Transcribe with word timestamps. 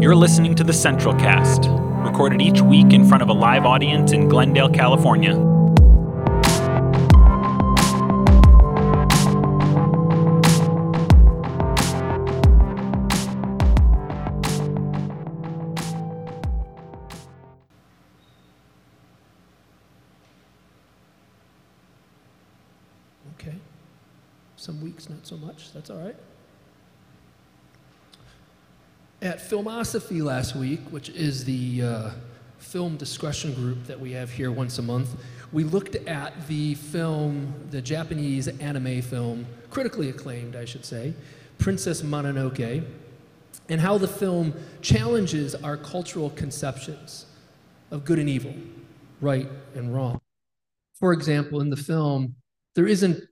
You're 0.00 0.16
listening 0.16 0.54
to 0.54 0.64
the 0.64 0.72
Central 0.72 1.12
Cast, 1.14 1.66
recorded 2.06 2.40
each 2.40 2.62
week 2.62 2.94
in 2.94 3.06
front 3.06 3.22
of 3.22 3.28
a 3.28 3.34
live 3.34 3.66
audience 3.66 4.12
in 4.12 4.30
Glendale, 4.30 4.70
California. 4.70 5.34
Okay. 23.34 23.58
Some 24.56 24.80
weeks, 24.80 25.10
not 25.10 25.26
so 25.26 25.36
much. 25.36 25.74
That's 25.74 25.90
all 25.90 25.98
right. 25.98 26.16
At 29.22 29.38
Filmosophy 29.38 30.22
last 30.22 30.56
week, 30.56 30.80
which 30.88 31.10
is 31.10 31.44
the 31.44 31.82
uh, 31.82 32.10
film 32.56 32.96
discussion 32.96 33.52
group 33.52 33.84
that 33.84 34.00
we 34.00 34.12
have 34.12 34.30
here 34.30 34.50
once 34.50 34.78
a 34.78 34.82
month, 34.82 35.10
we 35.52 35.62
looked 35.62 35.94
at 35.94 36.46
the 36.48 36.74
film, 36.74 37.52
the 37.70 37.82
Japanese 37.82 38.48
anime 38.48 39.02
film, 39.02 39.44
critically 39.68 40.08
acclaimed, 40.08 40.56
I 40.56 40.64
should 40.64 40.86
say, 40.86 41.12
Princess 41.58 42.00
Mononoke, 42.00 42.82
and 43.68 43.78
how 43.78 43.98
the 43.98 44.08
film 44.08 44.54
challenges 44.80 45.54
our 45.54 45.76
cultural 45.76 46.30
conceptions 46.30 47.26
of 47.90 48.06
good 48.06 48.18
and 48.18 48.28
evil, 48.28 48.54
right 49.20 49.50
and 49.74 49.94
wrong. 49.94 50.22
For 50.94 51.12
example, 51.12 51.60
in 51.60 51.68
the 51.68 51.76
film, 51.76 52.36
there 52.74 52.86
isn't 52.86 53.22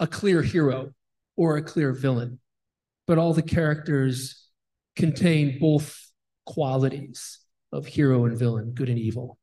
a 0.00 0.08
clear 0.08 0.42
hero 0.42 0.92
or 1.36 1.56
a 1.56 1.62
clear 1.62 1.92
villain, 1.92 2.40
but 3.06 3.16
all 3.16 3.32
the 3.32 3.42
characters 3.42 4.49
contain 4.96 5.58
both 5.58 5.96
qualities 6.46 7.38
of 7.72 7.86
hero 7.86 8.24
and 8.24 8.38
villain, 8.38 8.72
good 8.72 8.88
and 8.88 8.98
evil. 8.98 9.38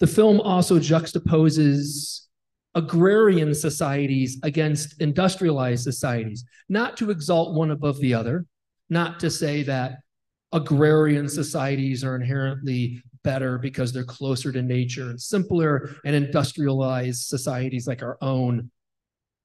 The 0.00 0.06
film 0.06 0.40
also 0.40 0.78
juxtaposes 0.78 2.26
agrarian 2.74 3.54
societies 3.54 4.38
against 4.42 5.00
industrialized 5.00 5.82
societies, 5.82 6.44
not 6.68 6.96
to 6.98 7.10
exalt 7.10 7.54
one 7.54 7.70
above 7.70 7.98
the 8.00 8.12
other, 8.12 8.44
not 8.90 9.18
to 9.20 9.30
say 9.30 9.62
that 9.62 10.00
agrarian 10.52 11.28
societies 11.28 12.04
are 12.04 12.14
inherently 12.14 13.02
better 13.24 13.58
because 13.58 13.92
they're 13.92 14.04
closer 14.04 14.52
to 14.52 14.62
nature 14.62 15.08
and 15.10 15.20
simpler, 15.20 15.96
and 16.04 16.14
industrialized 16.14 17.26
societies 17.26 17.88
like 17.88 18.02
our 18.02 18.18
own 18.20 18.70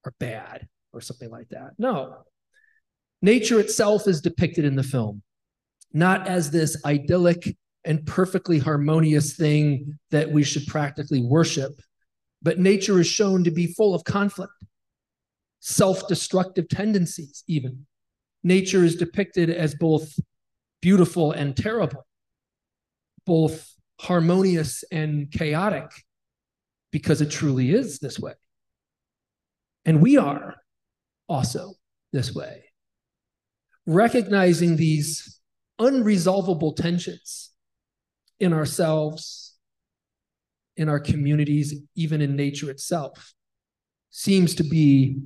are 0.06 0.14
bad 0.20 0.68
or 0.94 1.00
something 1.02 1.32
like 1.32 1.48
that. 1.50 1.72
No. 1.78 2.18
Nature 3.22 3.60
itself 3.60 4.08
is 4.08 4.22
depicted 4.22 4.66
in 4.66 4.76
the 4.76 4.84
film, 4.84 5.22
not 5.94 6.28
as 6.28 6.50
this 6.50 6.84
idyllic 6.86 7.56
and 7.86 8.06
perfectly 8.06 8.60
harmonious 8.60 9.36
thing 9.36 9.98
that 10.10 10.32
we 10.32 10.44
should 10.44 10.66
practically 10.68 11.22
worship, 11.22 11.82
but 12.42 12.60
nature 12.60 13.00
is 13.00 13.08
shown 13.08 13.44
to 13.44 13.52
be 13.52 13.68
full 13.68 13.94
of 13.94 14.04
conflict, 14.04 14.54
self 15.60 16.08
destructive 16.08 16.68
tendencies, 16.68 17.44
even. 17.48 17.86
Nature 18.44 18.84
is 18.84 18.96
depicted 18.96 19.52
as 19.52 19.76
both 19.76 20.18
beautiful 20.82 21.32
and 21.32 21.56
terrible, 21.56 22.06
both 23.26 23.72
harmonious 24.00 24.84
and 24.92 25.32
chaotic, 25.32 25.92
because 26.92 27.22
it 27.22 27.30
truly 27.30 27.72
is 27.72 28.00
this 28.00 28.20
way. 28.20 28.34
And 29.86 30.02
we 30.02 30.18
are 30.18 30.56
also 31.30 31.74
this 32.12 32.34
way. 32.34 32.71
Recognizing 33.86 34.78
these 34.78 35.40
unresolvable 35.80 36.76
tensions 36.76 37.52
in 38.40 38.54
ourselves, 38.54 39.56
in 40.78 40.90
our 40.90 41.00
communities, 41.00 41.76
even 41.96 42.22
in 42.22 42.36
nature 42.36 42.70
itself, 42.70 43.34
seems 44.10 44.56
to 44.56 44.64
be 44.64 45.18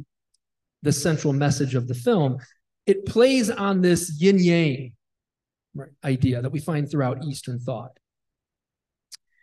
the 0.84 0.92
central 0.92 1.34
message 1.34 1.76
of 1.76 1.88
the 1.88 1.96
film. 1.96 2.38
It 2.86 3.06
plays 3.06 3.50
on 3.50 3.82
this 3.82 4.14
yin 4.20 4.40
yang 4.40 4.94
idea 6.04 6.42
that 6.42 6.52
we 6.52 6.60
find 6.60 6.90
throughout 6.90 7.24
Eastern 7.26 7.60
thought. 7.60 7.92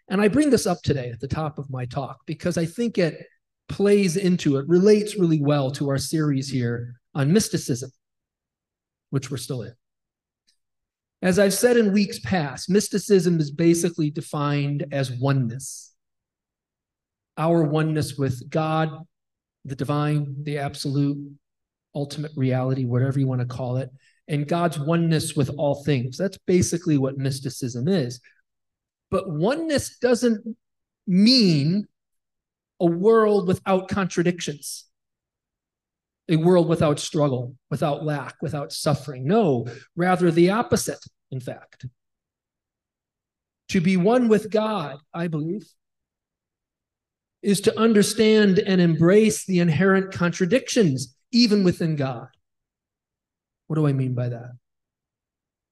And 0.08 0.20
I 0.20 0.28
bring 0.28 0.50
this 0.50 0.66
up 0.66 0.82
today 0.82 1.10
at 1.10 1.20
the 1.20 1.28
top 1.28 1.58
of 1.58 1.70
my 1.70 1.84
talk 1.84 2.18
because 2.26 2.56
I 2.56 2.66
think 2.66 2.98
it 2.98 3.26
plays 3.68 4.16
into 4.16 4.56
it, 4.56 4.68
relates 4.68 5.18
really 5.18 5.40
well 5.40 5.70
to 5.72 5.88
our 5.88 5.98
series 5.98 6.48
here 6.48 6.94
on 7.14 7.32
mysticism, 7.32 7.90
which 9.12 9.30
we're 9.30 9.36
still 9.36 9.60
in. 9.60 9.74
As 11.20 11.38
I've 11.38 11.54
said 11.54 11.76
in 11.76 11.92
weeks 11.92 12.18
past, 12.18 12.70
mysticism 12.70 13.38
is 13.38 13.50
basically 13.50 14.10
defined 14.10 14.86
as 14.90 15.12
oneness. 15.12 15.94
Our 17.36 17.62
oneness 17.62 18.16
with 18.16 18.48
God, 18.50 18.90
the 19.66 19.76
divine, 19.76 20.34
the 20.42 20.58
absolute, 20.58 21.18
ultimate 21.94 22.32
reality, 22.36 22.86
whatever 22.86 23.20
you 23.20 23.26
want 23.26 23.42
to 23.42 23.46
call 23.46 23.76
it, 23.76 23.90
and 24.28 24.48
God's 24.48 24.78
oneness 24.78 25.36
with 25.36 25.50
all 25.58 25.84
things. 25.84 26.16
That's 26.16 26.38
basically 26.46 26.96
what 26.96 27.18
mysticism 27.18 27.88
is. 27.88 28.18
But 29.10 29.28
oneness 29.28 29.98
doesn't 29.98 30.56
mean 31.06 31.86
a 32.80 32.86
world 32.86 33.46
without 33.46 33.88
contradictions, 33.88 34.86
a 36.28 36.36
world 36.36 36.68
without 36.68 37.00
struggle, 37.00 37.56
without 37.70 38.04
lack, 38.04 38.36
without 38.40 38.72
suffering. 38.72 39.26
No, 39.26 39.66
rather 39.96 40.30
the 40.30 40.50
opposite, 40.50 41.04
in 41.30 41.40
fact. 41.40 41.86
To 43.70 43.80
be 43.80 43.96
one 43.96 44.28
with 44.28 44.50
God, 44.50 44.98
I 45.12 45.28
believe, 45.28 45.66
is 47.42 47.60
to 47.62 47.78
understand 47.78 48.58
and 48.58 48.80
embrace 48.80 49.44
the 49.44 49.58
inherent 49.58 50.12
contradictions 50.12 51.16
even 51.32 51.64
within 51.64 51.96
God. 51.96 52.28
What 53.66 53.76
do 53.76 53.86
I 53.86 53.92
mean 53.92 54.14
by 54.14 54.28
that? 54.28 54.52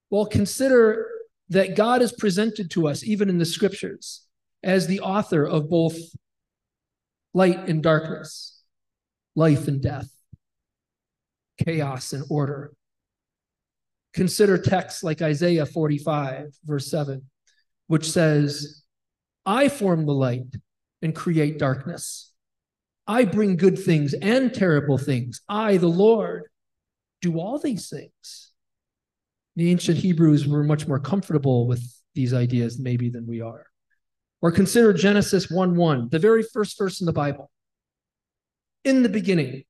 Well, 0.09 0.27
consider 0.27 1.07
that 1.51 1.77
God 1.77 2.03
is 2.03 2.13
presented 2.13 2.71
to 2.73 2.89
us, 2.89 3.05
even 3.05 3.29
in 3.29 3.39
the 3.39 3.45
scriptures, 3.45 4.27
as 4.63 4.87
the 4.87 5.01
author 5.01 5.45
of 5.45 5.69
both 5.69 5.97
light 7.35 7.69
and 7.69 7.83
darkness, 7.83 8.63
life 9.37 9.69
and 9.69 9.81
death, 9.81 10.11
chaos 11.65 12.13
and 12.13 12.25
order. 12.29 12.73
Consider 14.15 14.59
texts 14.59 15.03
like 15.03 15.23
Isaiah 15.23 15.67
45, 15.67 16.53
verse 16.65 16.91
7, 16.91 17.23
which 17.87 18.11
says, 18.11 18.83
I 19.47 19.69
form 19.69 20.07
the 20.07 20.13
light 20.13 20.57
and 21.03 21.15
create 21.15 21.59
darkness. 21.59 22.33
I 23.07 23.25
bring 23.25 23.57
good 23.57 23.79
things 23.79 24.15
and 24.15 24.53
terrible 24.53 24.99
things. 24.99 25.41
I, 25.49 25.77
the 25.77 25.89
Lord, 25.89 26.45
do 27.23 27.39
all 27.39 27.59
these 27.59 27.89
things. 27.89 28.53
The 29.57 29.71
ancient 29.71 29.99
Hebrews 29.99 30.47
were 30.47 30.63
much 30.63 30.87
more 30.87 31.01
comfortable 31.01 31.67
with 31.67 31.83
these 32.15 32.33
ideas, 32.33 32.79
maybe, 32.79 33.11
than 33.11 33.27
we 33.27 33.41
are. 33.41 33.67
Or 34.43 34.53
consider 34.53 34.93
Genesis 34.93 35.51
1 35.51 35.77
1, 35.77 36.09
the 36.11 36.19
very 36.19 36.43
first 36.43 36.79
verse 36.79 37.01
in 37.01 37.07
the 37.07 37.13
Bible. 37.13 37.51
In 38.85 39.03
the 39.03 39.09
beginning, 39.09 39.65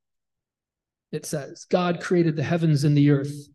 it 1.12 1.26
says, 1.26 1.66
God 1.68 2.00
created 2.00 2.36
the 2.36 2.42
heavens 2.42 2.84
and 2.84 2.96
the 2.96 3.10
earth. 3.10 3.48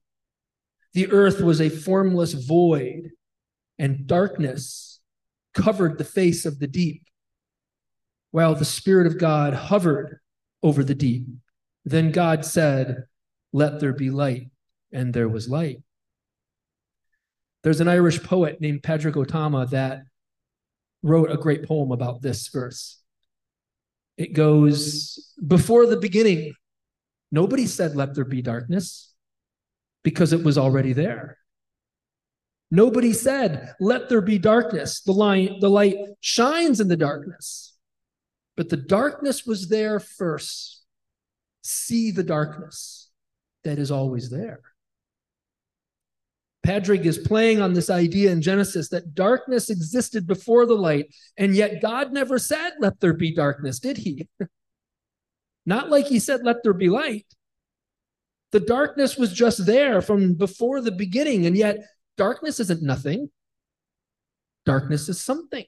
The 0.94 1.12
earth 1.12 1.42
was 1.42 1.60
a 1.60 1.70
formless 1.70 2.34
void, 2.34 3.12
and 3.78 4.08
darkness 4.08 5.00
covered 5.54 5.98
the 5.98 6.04
face 6.04 6.46
of 6.46 6.60
the 6.60 6.68
deep, 6.68 7.04
while 8.32 8.56
the 8.56 8.66
Spirit 8.66 9.08
of 9.08 9.18
God 9.18 9.54
hovered 9.54 10.20
over 10.64 10.84
the 10.84 10.96
deep. 10.96 11.26
Then 11.86 12.12
God 12.12 12.46
said, 12.46 13.04
Let 13.54 13.80
there 13.80 13.94
be 13.94 14.10
light, 14.10 14.50
and 14.92 15.14
there 15.14 15.30
was 15.30 15.50
light. 15.50 15.82
There's 17.64 17.82
an 17.82 17.88
Irish 17.88 18.22
poet 18.22 18.62
named 18.62 18.84
Padraig 18.84 19.16
Ó 19.16 19.26
Tuama 19.26 19.70
that 19.72 20.04
wrote 21.04 21.32
a 21.32 21.38
great 21.38 21.68
poem 21.68 21.92
about 21.92 22.22
this 22.22 22.48
verse. 22.50 23.02
It 24.18 24.34
goes, 24.34 25.34
Before 25.46 25.86
the 25.86 25.98
beginning, 25.98 26.54
nobody 27.36 27.68
said, 27.68 27.96
Let 27.96 28.16
there 28.16 28.26
be 28.26 28.42
darkness, 28.42 29.14
because 30.04 30.34
it 30.34 30.44
was 30.44 30.58
already 30.58 30.94
there. 30.94 31.38
Nobody 32.72 33.14
said, 33.14 33.76
Let 33.80 34.10
there 34.10 34.22
be 34.22 34.40
darkness. 34.40 35.02
The 35.02 35.12
light, 35.12 35.60
the 35.62 35.70
light 35.70 35.98
shines 36.22 36.80
in 36.80 36.88
the 36.88 36.98
darkness. 36.98 37.78
But 38.58 38.70
the 38.70 38.78
darkness 38.78 39.46
was 39.46 39.68
there 39.68 40.00
first. 40.00 40.84
See 41.62 42.12
the 42.12 42.24
darkness 42.24 43.12
that 43.64 43.78
is 43.78 43.92
always 43.92 44.30
there. 44.30 44.62
Padraig 46.66 47.06
is 47.06 47.20
playing 47.20 47.62
on 47.62 47.74
this 47.74 47.92
idea 47.92 48.32
in 48.32 48.42
Genesis 48.42 48.90
that 48.90 49.14
darkness 49.14 49.70
existed 49.70 50.26
before 50.26 50.66
the 50.66 50.74
light, 50.74 51.14
and 51.38 51.54
yet 51.54 51.82
God 51.82 52.12
never 52.12 52.40
said, 52.40 52.74
Let 52.80 53.00
there 53.00 53.14
be 53.14 53.36
darkness, 53.36 53.80
did 53.80 53.98
he? 53.98 54.28
Not 55.66 55.90
like 55.90 56.08
he 56.08 56.20
said, 56.20 56.44
Let 56.44 56.58
there 56.64 56.74
be 56.74 56.90
light. 56.90 57.26
The 58.52 58.60
darkness 58.60 59.18
was 59.18 59.34
just 59.34 59.66
there 59.66 60.02
from 60.02 60.36
before 60.36 60.82
the 60.82 60.92
beginning, 60.92 61.46
and 61.46 61.58
yet 61.58 61.80
Darkness 62.18 62.60
isn't 62.60 62.82
nothing, 62.82 63.30
darkness 64.66 65.10
is 65.10 65.22
something. 65.22 65.66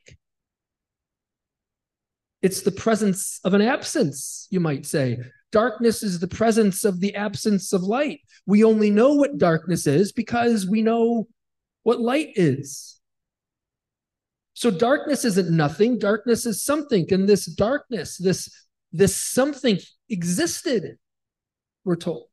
It's 2.41 2.61
the 2.61 2.71
presence 2.71 3.39
of 3.43 3.53
an 3.53 3.61
absence, 3.61 4.47
you 4.49 4.59
might 4.59 4.85
say. 4.85 5.17
Darkness 5.51 6.03
is 6.03 6.19
the 6.19 6.27
presence 6.27 6.85
of 6.85 6.99
the 6.99 7.15
absence 7.15 7.73
of 7.73 7.81
light. 7.81 8.21
We 8.45 8.63
only 8.63 8.91
know 8.91 9.13
what 9.13 9.37
darkness 9.37 9.87
is 9.87 10.11
because 10.11 10.67
we 10.67 10.81
know 10.81 11.27
what 11.83 11.99
light 11.99 12.29
is. 12.35 12.99
So 14.53 14.71
darkness 14.71 15.25
isn't 15.25 15.49
nothing, 15.49 15.99
darkness 15.99 16.45
is 16.45 16.63
something. 16.63 17.11
And 17.11 17.27
this 17.27 17.45
darkness, 17.45 18.17
this, 18.17 18.66
this 18.91 19.15
something 19.15 19.79
existed, 20.09 20.97
we're 21.83 21.95
told, 21.95 22.27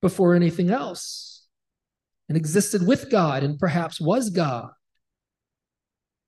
before 0.00 0.34
anything 0.34 0.70
else, 0.70 1.46
and 2.28 2.36
existed 2.36 2.86
with 2.86 3.10
God 3.10 3.42
and 3.42 3.58
perhaps 3.58 4.00
was 4.00 4.30
God. 4.30 4.70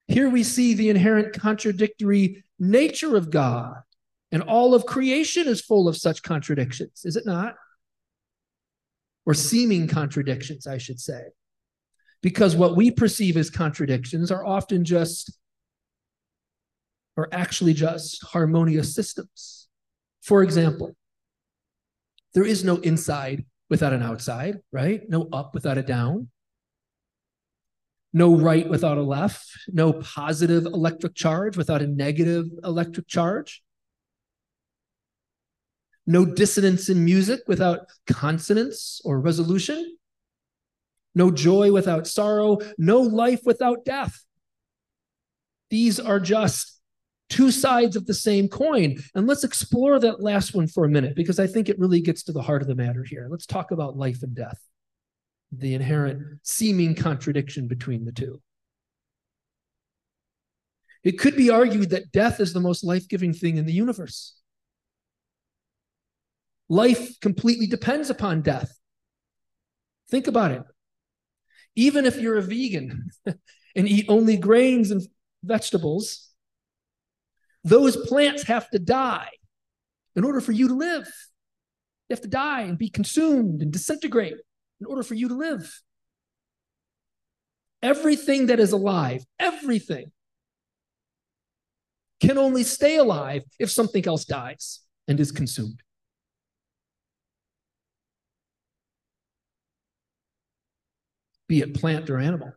Here 0.06 0.28
we 0.28 0.42
see 0.42 0.74
the 0.74 0.90
inherent 0.90 1.32
contradictory 1.38 2.44
nature 2.58 3.16
of 3.16 3.30
God. 3.30 3.76
And 4.30 4.42
all 4.42 4.74
of 4.74 4.84
creation 4.84 5.46
is 5.46 5.60
full 5.60 5.88
of 5.88 5.96
such 5.96 6.22
contradictions, 6.22 7.02
is 7.04 7.16
it 7.16 7.24
not? 7.24 7.54
Or 9.26 9.32
seeming 9.32 9.86
contradictions, 9.86 10.66
I 10.66 10.78
should 10.78 11.00
say. 11.00 11.22
Because 12.20 12.56
what 12.56 12.76
we 12.76 12.90
perceive 12.90 13.36
as 13.36 13.48
contradictions 13.48 14.30
are 14.30 14.44
often 14.44 14.84
just, 14.84 15.38
or 17.16 17.28
actually 17.32 17.74
just, 17.74 18.22
harmonious 18.24 18.94
systems. 18.94 19.68
For 20.22 20.42
example, 20.42 20.96
there 22.34 22.44
is 22.44 22.64
no 22.64 22.76
inside 22.76 23.44
without 23.70 23.92
an 23.92 24.02
outside, 24.02 24.60
right? 24.72 25.02
No 25.08 25.28
up 25.32 25.54
without 25.54 25.78
a 25.78 25.82
down 25.82 26.28
no 28.14 28.36
right 28.36 28.68
without 28.68 28.96
a 28.96 29.02
left, 29.02 29.44
no 29.66 29.92
positive 29.92 30.66
electric 30.66 31.16
charge 31.16 31.56
without 31.56 31.82
a 31.82 31.86
negative 31.86 32.46
electric 32.62 33.08
charge, 33.08 33.60
no 36.06 36.24
dissonance 36.24 36.88
in 36.88 37.04
music 37.04 37.40
without 37.48 37.88
consonance 38.06 39.00
or 39.04 39.20
resolution, 39.20 39.96
no 41.16 41.32
joy 41.32 41.72
without 41.72 42.06
sorrow, 42.06 42.58
no 42.78 43.00
life 43.00 43.40
without 43.44 43.84
death. 43.84 44.24
These 45.70 45.98
are 45.98 46.20
just 46.20 46.73
two 47.34 47.50
sides 47.50 47.96
of 47.96 48.06
the 48.06 48.14
same 48.14 48.46
coin. 48.46 48.96
And 49.16 49.26
let's 49.26 49.42
explore 49.42 49.98
that 49.98 50.22
last 50.22 50.54
one 50.54 50.68
for 50.68 50.84
a 50.84 50.88
minute 50.88 51.16
because 51.16 51.40
I 51.40 51.48
think 51.48 51.68
it 51.68 51.78
really 51.80 52.00
gets 52.00 52.22
to 52.24 52.32
the 52.32 52.42
heart 52.42 52.62
of 52.62 52.68
the 52.68 52.76
matter 52.76 53.02
here. 53.02 53.26
Let's 53.28 53.44
talk 53.44 53.72
about 53.72 53.96
life 53.96 54.22
and 54.22 54.34
death 54.34 54.58
the 55.56 55.74
inherent 55.74 56.40
seeming 56.42 56.94
contradiction 56.94 57.68
between 57.68 58.04
the 58.04 58.12
two. 58.12 58.40
It 61.04 61.18
could 61.18 61.36
be 61.36 61.50
argued 61.50 61.90
that 61.90 62.12
death 62.12 62.40
is 62.40 62.52
the 62.52 62.60
most 62.60 62.82
life 62.82 63.08
giving 63.08 63.32
thing 63.32 63.56
in 63.56 63.66
the 63.66 63.72
universe. 63.72 64.36
Life 66.68 67.20
completely 67.20 67.66
depends 67.66 68.10
upon 68.10 68.42
death. 68.42 68.72
Think 70.08 70.26
about 70.26 70.52
it. 70.52 70.62
Even 71.76 72.04
if 72.04 72.16
you're 72.16 72.38
a 72.38 72.42
vegan 72.42 73.10
and 73.26 73.88
eat 73.88 74.06
only 74.08 74.36
grains 74.36 74.90
and 74.90 75.02
vegetables, 75.44 76.33
those 77.64 77.96
plants 77.96 78.44
have 78.44 78.68
to 78.70 78.78
die 78.78 79.30
in 80.14 80.24
order 80.24 80.40
for 80.40 80.52
you 80.52 80.68
to 80.68 80.74
live. 80.74 81.06
They 82.08 82.14
have 82.14 82.22
to 82.22 82.28
die 82.28 82.62
and 82.62 82.78
be 82.78 82.90
consumed 82.90 83.62
and 83.62 83.72
disintegrate 83.72 84.36
in 84.80 84.86
order 84.86 85.02
for 85.02 85.14
you 85.14 85.28
to 85.28 85.34
live. 85.34 85.80
Everything 87.82 88.46
that 88.46 88.60
is 88.60 88.72
alive, 88.72 89.24
everything, 89.38 90.12
can 92.20 92.38
only 92.38 92.62
stay 92.62 92.96
alive 92.96 93.42
if 93.58 93.70
something 93.70 94.06
else 94.06 94.24
dies 94.24 94.80
and 95.08 95.18
is 95.18 95.32
consumed. 95.32 95.82
Be 101.48 101.60
it 101.60 101.74
plant 101.74 102.08
or 102.08 102.18
animal. 102.18 102.52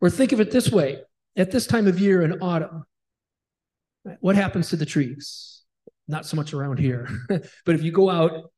Or 0.00 0.10
think 0.10 0.32
of 0.32 0.40
it 0.40 0.50
this 0.50 0.70
way 0.70 1.02
at 1.36 1.50
this 1.50 1.66
time 1.66 1.86
of 1.86 1.98
year 2.00 2.22
in 2.22 2.40
autumn, 2.40 2.84
what 4.20 4.36
happens 4.36 4.70
to 4.70 4.76
the 4.76 4.86
trees? 4.86 5.62
Not 6.08 6.26
so 6.26 6.36
much 6.36 6.52
around 6.52 6.78
here, 6.78 7.08
but 7.28 7.74
if 7.74 7.82
you 7.82 7.92
go 7.92 8.10
out 8.10 8.50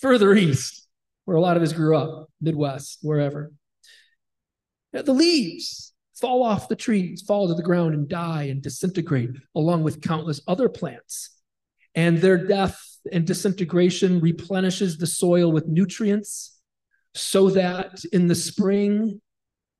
further 0.00 0.34
east, 0.34 0.86
where 1.24 1.36
a 1.36 1.40
lot 1.40 1.56
of 1.56 1.62
us 1.62 1.72
grew 1.72 1.96
up, 1.96 2.28
Midwest, 2.40 2.98
wherever. 3.02 3.52
The 4.92 5.12
leaves 5.12 5.92
fall 6.18 6.42
off 6.42 6.68
the 6.68 6.76
trees, 6.76 7.22
fall 7.22 7.48
to 7.48 7.54
the 7.54 7.62
ground, 7.62 7.94
and 7.94 8.08
die 8.08 8.44
and 8.44 8.62
disintegrate, 8.62 9.30
along 9.54 9.82
with 9.82 10.00
countless 10.00 10.40
other 10.48 10.68
plants. 10.68 11.30
And 11.94 12.18
their 12.18 12.46
death 12.46 12.80
and 13.12 13.26
disintegration 13.26 14.20
replenishes 14.20 14.96
the 14.96 15.06
soil 15.06 15.52
with 15.52 15.66
nutrients 15.66 16.58
so 17.14 17.50
that 17.50 18.04
in 18.12 18.28
the 18.28 18.34
spring, 18.34 19.20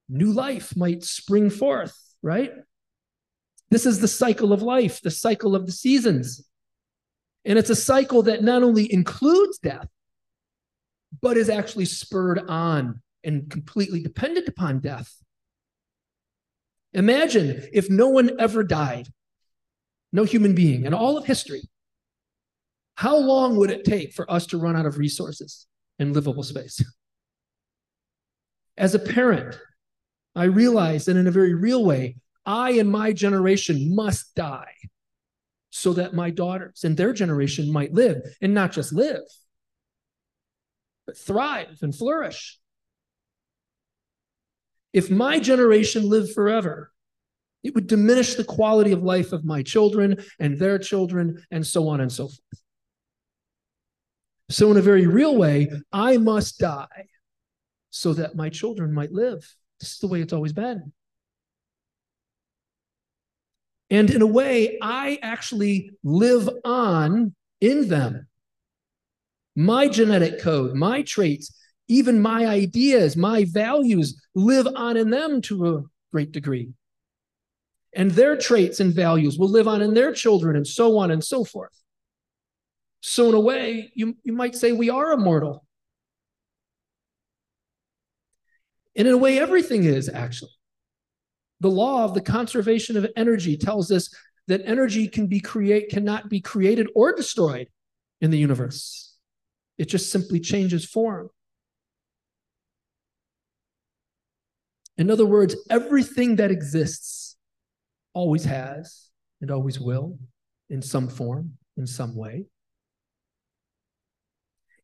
new 0.08 0.32
life 0.32 0.76
might 0.76 1.04
spring 1.04 1.50
forth, 1.50 1.96
right? 2.22 2.52
This 3.70 3.86
is 3.86 4.00
the 4.00 4.08
cycle 4.08 4.52
of 4.52 4.62
life, 4.62 5.00
the 5.00 5.10
cycle 5.10 5.54
of 5.54 5.66
the 5.66 5.72
seasons. 5.72 6.48
And 7.44 7.58
it's 7.58 7.70
a 7.70 7.76
cycle 7.76 8.22
that 8.22 8.42
not 8.42 8.62
only 8.62 8.92
includes 8.92 9.58
death, 9.58 9.88
but 11.20 11.36
is 11.36 11.48
actually 11.48 11.86
spurred 11.86 12.40
on 12.48 13.00
and 13.24 13.50
completely 13.50 14.02
dependent 14.02 14.48
upon 14.48 14.80
death. 14.80 15.14
Imagine 16.92 17.68
if 17.72 17.90
no 17.90 18.08
one 18.08 18.32
ever 18.38 18.62
died, 18.62 19.08
no 20.12 20.24
human 20.24 20.54
being 20.54 20.84
in 20.84 20.94
all 20.94 21.18
of 21.18 21.26
history. 21.26 21.62
How 22.96 23.16
long 23.16 23.56
would 23.56 23.70
it 23.70 23.84
take 23.84 24.12
for 24.12 24.30
us 24.30 24.46
to 24.46 24.58
run 24.58 24.76
out 24.76 24.86
of 24.86 24.98
resources 24.98 25.66
and 25.98 26.14
livable 26.14 26.42
space? 26.42 26.82
As 28.76 28.94
a 28.94 28.98
parent, 28.98 29.58
I 30.34 30.44
realize 30.44 31.04
that 31.04 31.16
in 31.16 31.26
a 31.26 31.32
very 31.32 31.54
real 31.54 31.84
way, 31.84 32.16
I 32.48 32.70
and 32.70 32.90
my 32.90 33.12
generation 33.12 33.94
must 33.94 34.34
die 34.34 34.72
so 35.68 35.92
that 35.92 36.14
my 36.14 36.30
daughters 36.30 36.82
and 36.82 36.96
their 36.96 37.12
generation 37.12 37.70
might 37.70 37.92
live 37.92 38.22
and 38.40 38.54
not 38.54 38.72
just 38.72 38.90
live, 38.90 39.20
but 41.06 41.18
thrive 41.18 41.76
and 41.82 41.94
flourish. 41.94 42.58
If 44.94 45.10
my 45.10 45.38
generation 45.38 46.08
lived 46.08 46.32
forever, 46.32 46.90
it 47.62 47.74
would 47.74 47.86
diminish 47.86 48.34
the 48.34 48.44
quality 48.44 48.92
of 48.92 49.02
life 49.02 49.32
of 49.32 49.44
my 49.44 49.62
children 49.62 50.16
and 50.38 50.58
their 50.58 50.78
children, 50.78 51.44
and 51.50 51.66
so 51.66 51.86
on 51.88 52.00
and 52.00 52.10
so 52.10 52.28
forth. 52.28 52.62
So, 54.48 54.70
in 54.70 54.78
a 54.78 54.82
very 54.82 55.06
real 55.06 55.36
way, 55.36 55.70
I 55.92 56.16
must 56.16 56.58
die 56.58 57.08
so 57.90 58.14
that 58.14 58.36
my 58.36 58.48
children 58.48 58.94
might 58.94 59.12
live. 59.12 59.54
This 59.80 59.92
is 59.92 59.98
the 59.98 60.08
way 60.08 60.22
it's 60.22 60.32
always 60.32 60.54
been. 60.54 60.92
And 63.90 64.10
in 64.10 64.22
a 64.22 64.26
way, 64.26 64.78
I 64.82 65.18
actually 65.22 65.90
live 66.02 66.48
on 66.64 67.34
in 67.60 67.88
them 67.88 68.28
my 69.58 69.88
genetic 69.88 70.40
code, 70.40 70.76
my 70.76 71.02
traits, 71.02 71.52
even 71.88 72.22
my 72.22 72.46
ideas, 72.46 73.16
my 73.16 73.44
values 73.44 74.20
live 74.36 74.68
on 74.76 74.96
in 74.96 75.10
them 75.10 75.42
to 75.42 75.66
a 75.66 75.82
great 76.12 76.30
degree. 76.30 76.68
And 77.92 78.12
their 78.12 78.36
traits 78.36 78.78
and 78.78 78.94
values 78.94 79.36
will 79.36 79.48
live 79.48 79.66
on 79.66 79.82
in 79.82 79.94
their 79.94 80.12
children, 80.12 80.54
and 80.54 80.66
so 80.66 80.96
on 80.98 81.10
and 81.10 81.24
so 81.24 81.42
forth. 81.42 81.72
So, 83.00 83.30
in 83.30 83.34
a 83.34 83.40
way, 83.40 83.90
you, 83.94 84.16
you 84.22 84.32
might 84.32 84.54
say 84.54 84.70
we 84.70 84.90
are 84.90 85.10
immortal. 85.10 85.64
And 88.94 89.08
in 89.08 89.14
a 89.14 89.18
way, 89.18 89.40
everything 89.40 89.84
is 89.84 90.08
actually. 90.08 90.57
The 91.60 91.70
law 91.70 92.04
of 92.04 92.14
the 92.14 92.20
conservation 92.20 92.96
of 92.96 93.06
energy 93.16 93.56
tells 93.56 93.90
us 93.90 94.12
that 94.46 94.62
energy 94.64 95.08
can 95.08 95.26
be 95.26 95.40
create 95.40 95.90
cannot 95.90 96.28
be 96.28 96.40
created 96.40 96.88
or 96.94 97.14
destroyed 97.14 97.68
in 98.20 98.30
the 98.30 98.38
universe. 98.38 99.14
It 99.76 99.86
just 99.86 100.10
simply 100.10 100.40
changes 100.40 100.84
form. 100.84 101.30
In 104.96 105.10
other 105.10 105.26
words, 105.26 105.54
everything 105.70 106.36
that 106.36 106.50
exists 106.50 107.36
always 108.14 108.44
has 108.44 109.10
and 109.40 109.50
always 109.50 109.78
will 109.78 110.18
in 110.68 110.82
some 110.82 111.08
form, 111.08 111.52
in 111.76 111.86
some 111.86 112.16
way. 112.16 112.46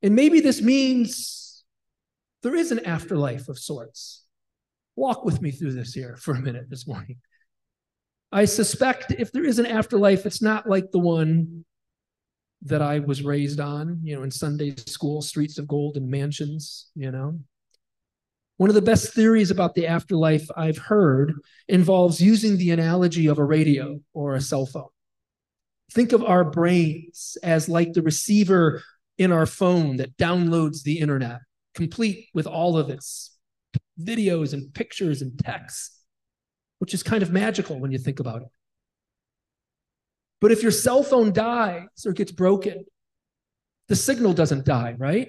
And 0.02 0.14
maybe 0.14 0.40
this 0.40 0.60
means 0.60 1.64
there 2.42 2.54
is 2.54 2.70
an 2.70 2.84
afterlife 2.84 3.48
of 3.48 3.58
sorts. 3.58 4.23
Walk 4.96 5.24
with 5.24 5.42
me 5.42 5.50
through 5.50 5.72
this 5.72 5.92
here 5.92 6.16
for 6.16 6.34
a 6.34 6.40
minute 6.40 6.70
this 6.70 6.86
morning. 6.86 7.16
I 8.30 8.44
suspect 8.44 9.12
if 9.12 9.32
there 9.32 9.44
is 9.44 9.58
an 9.58 9.66
afterlife, 9.66 10.26
it's 10.26 10.42
not 10.42 10.68
like 10.68 10.90
the 10.90 10.98
one 10.98 11.64
that 12.62 12.82
I 12.82 13.00
was 13.00 13.22
raised 13.22 13.60
on, 13.60 14.00
you 14.02 14.16
know, 14.16 14.22
in 14.22 14.30
Sunday 14.30 14.74
school, 14.86 15.22
streets 15.22 15.58
of 15.58 15.68
gold 15.68 15.96
and 15.96 16.08
mansions, 16.08 16.90
you 16.94 17.10
know. 17.10 17.38
One 18.56 18.70
of 18.70 18.74
the 18.74 18.82
best 18.82 19.12
theories 19.14 19.50
about 19.50 19.74
the 19.74 19.86
afterlife 19.86 20.46
I've 20.56 20.78
heard 20.78 21.34
involves 21.68 22.20
using 22.20 22.56
the 22.56 22.70
analogy 22.70 23.26
of 23.26 23.38
a 23.38 23.44
radio 23.44 24.00
or 24.12 24.34
a 24.34 24.40
cell 24.40 24.64
phone. 24.64 24.88
Think 25.92 26.12
of 26.12 26.24
our 26.24 26.44
brains 26.44 27.36
as 27.42 27.68
like 27.68 27.92
the 27.92 28.02
receiver 28.02 28.82
in 29.18 29.32
our 29.32 29.46
phone 29.46 29.96
that 29.96 30.16
downloads 30.16 30.82
the 30.82 30.98
internet, 30.98 31.40
complete 31.74 32.28
with 32.32 32.46
all 32.46 32.78
of 32.78 32.90
its 32.90 33.33
videos 34.00 34.52
and 34.52 34.72
pictures 34.74 35.22
and 35.22 35.38
texts, 35.38 36.00
which 36.78 36.94
is 36.94 37.02
kind 37.02 37.22
of 37.22 37.30
magical 37.30 37.78
when 37.78 37.92
you 37.92 37.98
think 37.98 38.20
about 38.20 38.42
it. 38.42 38.48
But 40.40 40.52
if 40.52 40.62
your 40.62 40.72
cell 40.72 41.02
phone 41.02 41.32
dies 41.32 41.86
or 42.06 42.12
gets 42.12 42.32
broken, 42.32 42.84
the 43.88 43.96
signal 43.96 44.34
doesn't 44.34 44.66
die, 44.66 44.94
right? 44.98 45.28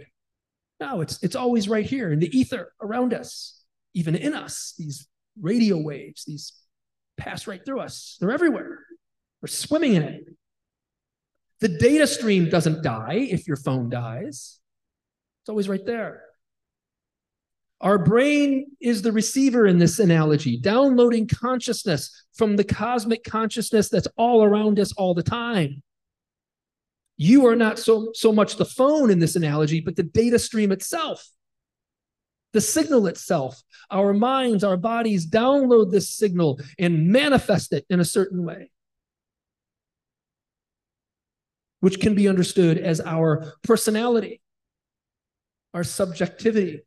No, 0.79 1.01
it's, 1.01 1.21
it's 1.23 1.35
always 1.35 1.69
right 1.69 1.85
here 1.85 2.11
in 2.11 2.19
the 2.19 2.37
ether 2.37 2.73
around 2.81 3.13
us, 3.13 3.63
even 3.93 4.15
in 4.15 4.33
us. 4.33 4.73
These 4.77 5.07
radio 5.39 5.77
waves, 5.77 6.25
these 6.25 6.53
pass 7.17 7.47
right 7.47 7.63
through 7.65 7.79
us. 7.79 8.17
They're 8.19 8.31
everywhere. 8.31 8.79
We're 9.41 9.47
swimming 9.47 9.93
in 9.93 10.03
it. 10.03 10.23
The 11.61 11.69
data 11.69 12.07
stream 12.07 12.49
doesn't 12.49 12.83
die 12.83 13.27
if 13.31 13.47
your 13.47 13.57
phone 13.57 13.89
dies, 13.89 14.59
it's 15.41 15.49
always 15.49 15.69
right 15.69 15.85
there. 15.85 16.23
Our 17.85 17.99
brain 17.99 18.71
is 18.81 19.03
the 19.03 19.11
receiver 19.11 19.67
in 19.67 19.77
this 19.77 19.99
analogy, 19.99 20.57
downloading 20.57 21.27
consciousness 21.27 22.25
from 22.33 22.55
the 22.55 22.63
cosmic 22.63 23.23
consciousness 23.23 23.89
that's 23.89 24.07
all 24.17 24.43
around 24.43 24.79
us 24.79 24.91
all 24.93 25.13
the 25.13 25.21
time. 25.21 25.83
You 27.17 27.45
are 27.45 27.55
not 27.55 27.77
so, 27.77 28.09
so 28.15 28.33
much 28.33 28.55
the 28.55 28.65
phone 28.65 29.11
in 29.11 29.19
this 29.19 29.35
analogy, 29.35 29.81
but 29.81 29.95
the 29.95 30.01
data 30.01 30.39
stream 30.39 30.71
itself, 30.71 31.29
the 32.53 32.59
signal 32.59 33.05
itself. 33.05 33.61
Our 33.91 34.15
minds, 34.15 34.63
our 34.63 34.77
bodies 34.77 35.29
download 35.29 35.91
this 35.91 36.09
signal 36.09 36.59
and 36.79 37.09
manifest 37.09 37.71
it 37.71 37.85
in 37.91 37.99
a 37.99 38.05
certain 38.05 38.43
way, 38.43 38.71
which 41.81 41.99
can 41.99 42.15
be 42.15 42.27
understood 42.27 42.79
as 42.79 42.99
our 42.99 43.53
personality, 43.61 44.41
our 45.75 45.83
subjectivity, 45.83 46.81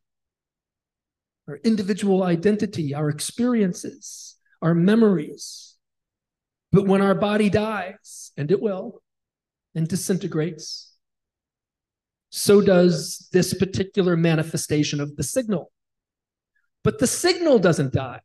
our 1.49 1.57
individual 1.65 2.23
identity, 2.23 2.95
our 2.95 3.09
experiences, 3.09 4.37
our 4.61 4.75
memories. 4.75 5.77
But 6.71 6.87
when 6.87 7.01
our 7.01 7.15
body 7.15 7.49
dies, 7.49 8.33
and 8.37 8.51
it 8.51 8.61
will, 8.61 9.03
and 9.75 9.89
disintegrates, 9.89 10.95
so 12.31 12.61
does 12.61 13.29
this 13.33 13.55
particular 13.55 14.17
manifestation 14.17 15.01
of 15.01 15.17
the 15.17 15.23
signal. 15.23 15.73
But 16.85 16.99
the 16.99 17.07
signal 17.07 17.59
doesn't 17.59 17.95
die, 17.95 18.21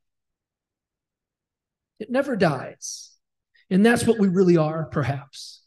it 2.00 2.12
never 2.12 2.36
dies. 2.36 3.12
And 3.70 3.86
that's 3.86 4.06
what 4.06 4.20
we 4.20 4.27
really 4.27 4.58
are, 4.58 4.86
perhaps, 4.86 5.63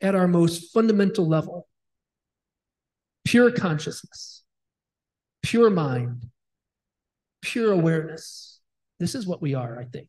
at 0.00 0.14
our 0.14 0.26
most 0.26 0.72
fundamental 0.72 1.28
level 1.28 1.68
pure 3.24 3.50
consciousness, 3.50 4.44
pure 5.42 5.68
mind, 5.68 6.30
pure 7.46 7.72
awareness. 7.72 8.60
This 8.98 9.14
is 9.14 9.26
what 9.26 9.40
we 9.40 9.54
are, 9.54 9.78
I 9.78 9.84
think. 9.84 10.08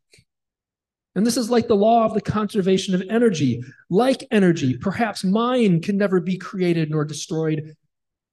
And 1.16 1.26
this 1.26 1.38
is 1.38 1.50
like 1.50 1.68
the 1.68 1.76
law 1.76 2.06
of 2.06 2.14
the 2.14 2.22
conservation 2.22 2.96
of 2.96 3.04
energy. 3.10 3.64
Like 3.90 4.24
energy, 4.32 4.76
perhaps 4.78 5.24
mind 5.24 5.84
can 5.84 5.98
never 5.98 6.20
be 6.20 6.38
created 6.38 6.90
nor 6.90 7.06
destroyed 7.06 7.76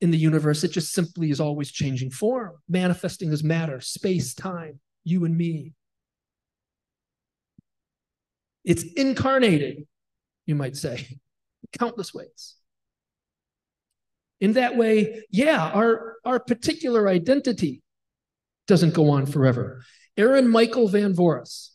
in 0.00 0.10
the 0.10 0.18
universe. 0.18 0.64
It 0.64 0.72
just 0.72 0.92
simply 0.92 1.30
is 1.30 1.40
always 1.40 1.70
changing 1.70 2.10
form, 2.10 2.56
manifesting 2.68 3.30
as 3.30 3.44
matter, 3.44 3.80
space, 3.80 4.34
time, 4.34 4.80
you 5.04 5.24
and 5.24 5.36
me. 5.36 5.72
It's 8.64 8.82
incarnated, 8.82 9.86
you 10.46 10.54
might 10.54 10.76
say, 10.76 11.18
countless 11.78 12.14
ways. 12.14 12.54
In 14.40 14.54
that 14.54 14.76
way, 14.76 15.24
yeah, 15.30 15.70
our, 15.70 16.16
our 16.24 16.40
particular 16.40 17.08
identity 17.08 17.82
doesn't 18.66 18.94
go 18.94 19.10
on 19.10 19.26
forever. 19.26 19.82
Aaron 20.16 20.48
Michael 20.48 20.88
Van 20.88 21.14
Voorhis 21.14 21.70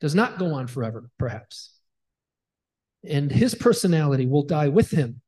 does 0.00 0.14
not 0.14 0.38
go 0.38 0.54
on 0.54 0.66
forever, 0.66 1.08
perhaps. 1.18 1.72
And 3.08 3.30
his 3.30 3.54
personality 3.54 4.26
will 4.26 4.42
die 4.42 4.68
with 4.68 4.90
him. 4.90 5.20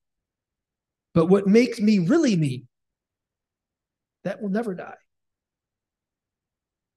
But 1.15 1.27
what 1.27 1.47
makes 1.47 1.81
me 1.81 2.01
really 2.01 2.37
me, 2.37 2.65
that 4.25 4.43
will 4.43 4.51
never 4.51 4.75
die. 4.75 4.97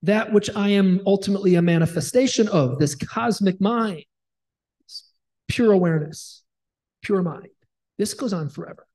That 0.03 0.34
which 0.34 0.50
I 0.56 0.70
am 0.70 1.01
ultimately 1.06 1.56
a 1.56 1.62
manifestation 1.62 2.48
of, 2.48 2.79
this 2.79 2.96
cosmic 2.96 3.62
mind, 3.62 4.03
pure 5.48 5.72
awareness, 5.72 6.44
pure 7.01 7.22
mind, 7.22 7.50
this 7.98 8.13
goes 8.13 8.34
on 8.34 8.50
forever, 8.50 8.88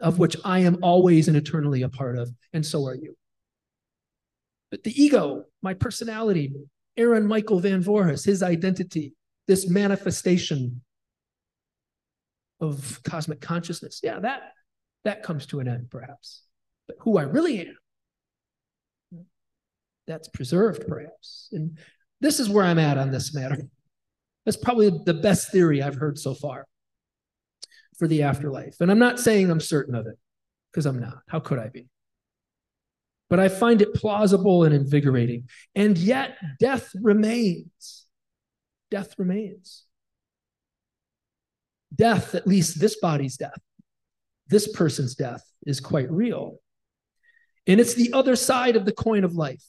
of 0.00 0.18
which 0.18 0.36
I 0.44 0.60
am 0.60 0.78
always 0.82 1.28
and 1.28 1.36
eternally 1.36 1.82
a 1.82 1.88
part 1.88 2.16
of, 2.16 2.30
and 2.52 2.64
so 2.64 2.86
are 2.86 2.94
you. 2.94 3.16
But 4.70 4.84
the 4.84 5.02
ego, 5.02 5.44
my 5.62 5.74
personality, 5.74 6.52
Aaron 6.96 7.26
Michael 7.26 7.60
Van 7.60 7.82
Voorhis, 7.82 8.24
his 8.24 8.42
identity, 8.42 9.14
this 9.46 9.68
manifestation 9.68 10.82
of 12.60 13.00
cosmic 13.04 13.40
consciousness, 13.40 14.00
yeah, 14.02 14.18
that 14.20 14.52
that 15.04 15.22
comes 15.22 15.46
to 15.46 15.60
an 15.60 15.68
end, 15.68 15.90
perhaps. 15.90 16.42
But 16.86 16.96
who 17.00 17.18
I 17.18 17.22
really 17.22 17.60
am, 17.60 19.26
that's 20.06 20.28
preserved, 20.28 20.86
perhaps. 20.86 21.48
And 21.52 21.78
this 22.20 22.40
is 22.40 22.48
where 22.48 22.64
I'm 22.64 22.78
at 22.78 22.98
on 22.98 23.10
this 23.10 23.34
matter. 23.34 23.68
That's 24.44 24.56
probably 24.56 24.90
the 25.04 25.14
best 25.14 25.52
theory 25.52 25.82
I've 25.82 25.94
heard 25.94 26.18
so 26.18 26.34
far 26.34 26.66
for 27.98 28.08
the 28.08 28.22
afterlife. 28.22 28.76
And 28.80 28.90
I'm 28.90 28.98
not 28.98 29.20
saying 29.20 29.50
I'm 29.50 29.60
certain 29.60 29.94
of 29.94 30.06
it, 30.06 30.18
because 30.72 30.86
I'm 30.86 30.98
not. 30.98 31.18
How 31.28 31.40
could 31.40 31.58
I 31.58 31.68
be? 31.68 31.88
But 33.28 33.38
I 33.38 33.48
find 33.48 33.82
it 33.82 33.94
plausible 33.94 34.64
and 34.64 34.74
invigorating. 34.74 35.48
And 35.74 35.98
yet, 35.98 36.36
death 36.58 36.90
remains. 36.94 38.06
Death 38.90 39.14
remains. 39.18 39.84
Death, 41.94 42.34
at 42.34 42.46
least 42.46 42.80
this 42.80 42.98
body's 43.00 43.36
death, 43.36 43.58
this 44.48 44.68
person's 44.68 45.14
death, 45.14 45.42
is 45.66 45.80
quite 45.80 46.10
real. 46.10 46.58
And 47.66 47.80
it's 47.80 47.94
the 47.94 48.12
other 48.12 48.36
side 48.36 48.76
of 48.76 48.84
the 48.84 48.92
coin 48.92 49.24
of 49.24 49.34
life. 49.34 49.62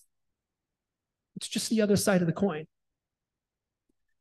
It's 1.35 1.47
just 1.47 1.69
the 1.69 1.81
other 1.81 1.95
side 1.95 2.21
of 2.21 2.27
the 2.27 2.33
coin. 2.33 2.65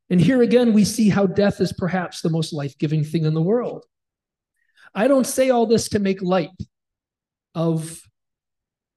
And 0.09 0.19
here 0.19 0.41
again, 0.41 0.73
we 0.73 0.85
see 0.85 1.09
how 1.09 1.27
death 1.27 1.61
is 1.61 1.71
perhaps 1.71 2.21
the 2.21 2.29
most 2.29 2.51
life 2.51 2.77
giving 2.77 3.03
thing 3.03 3.25
in 3.25 3.33
the 3.33 3.41
world. 3.41 3.85
I 4.95 5.07
don't 5.07 5.27
say 5.27 5.49
all 5.49 5.67
this 5.67 5.89
to 5.89 5.99
make 5.99 6.21
light 6.21 6.49
of 7.53 8.01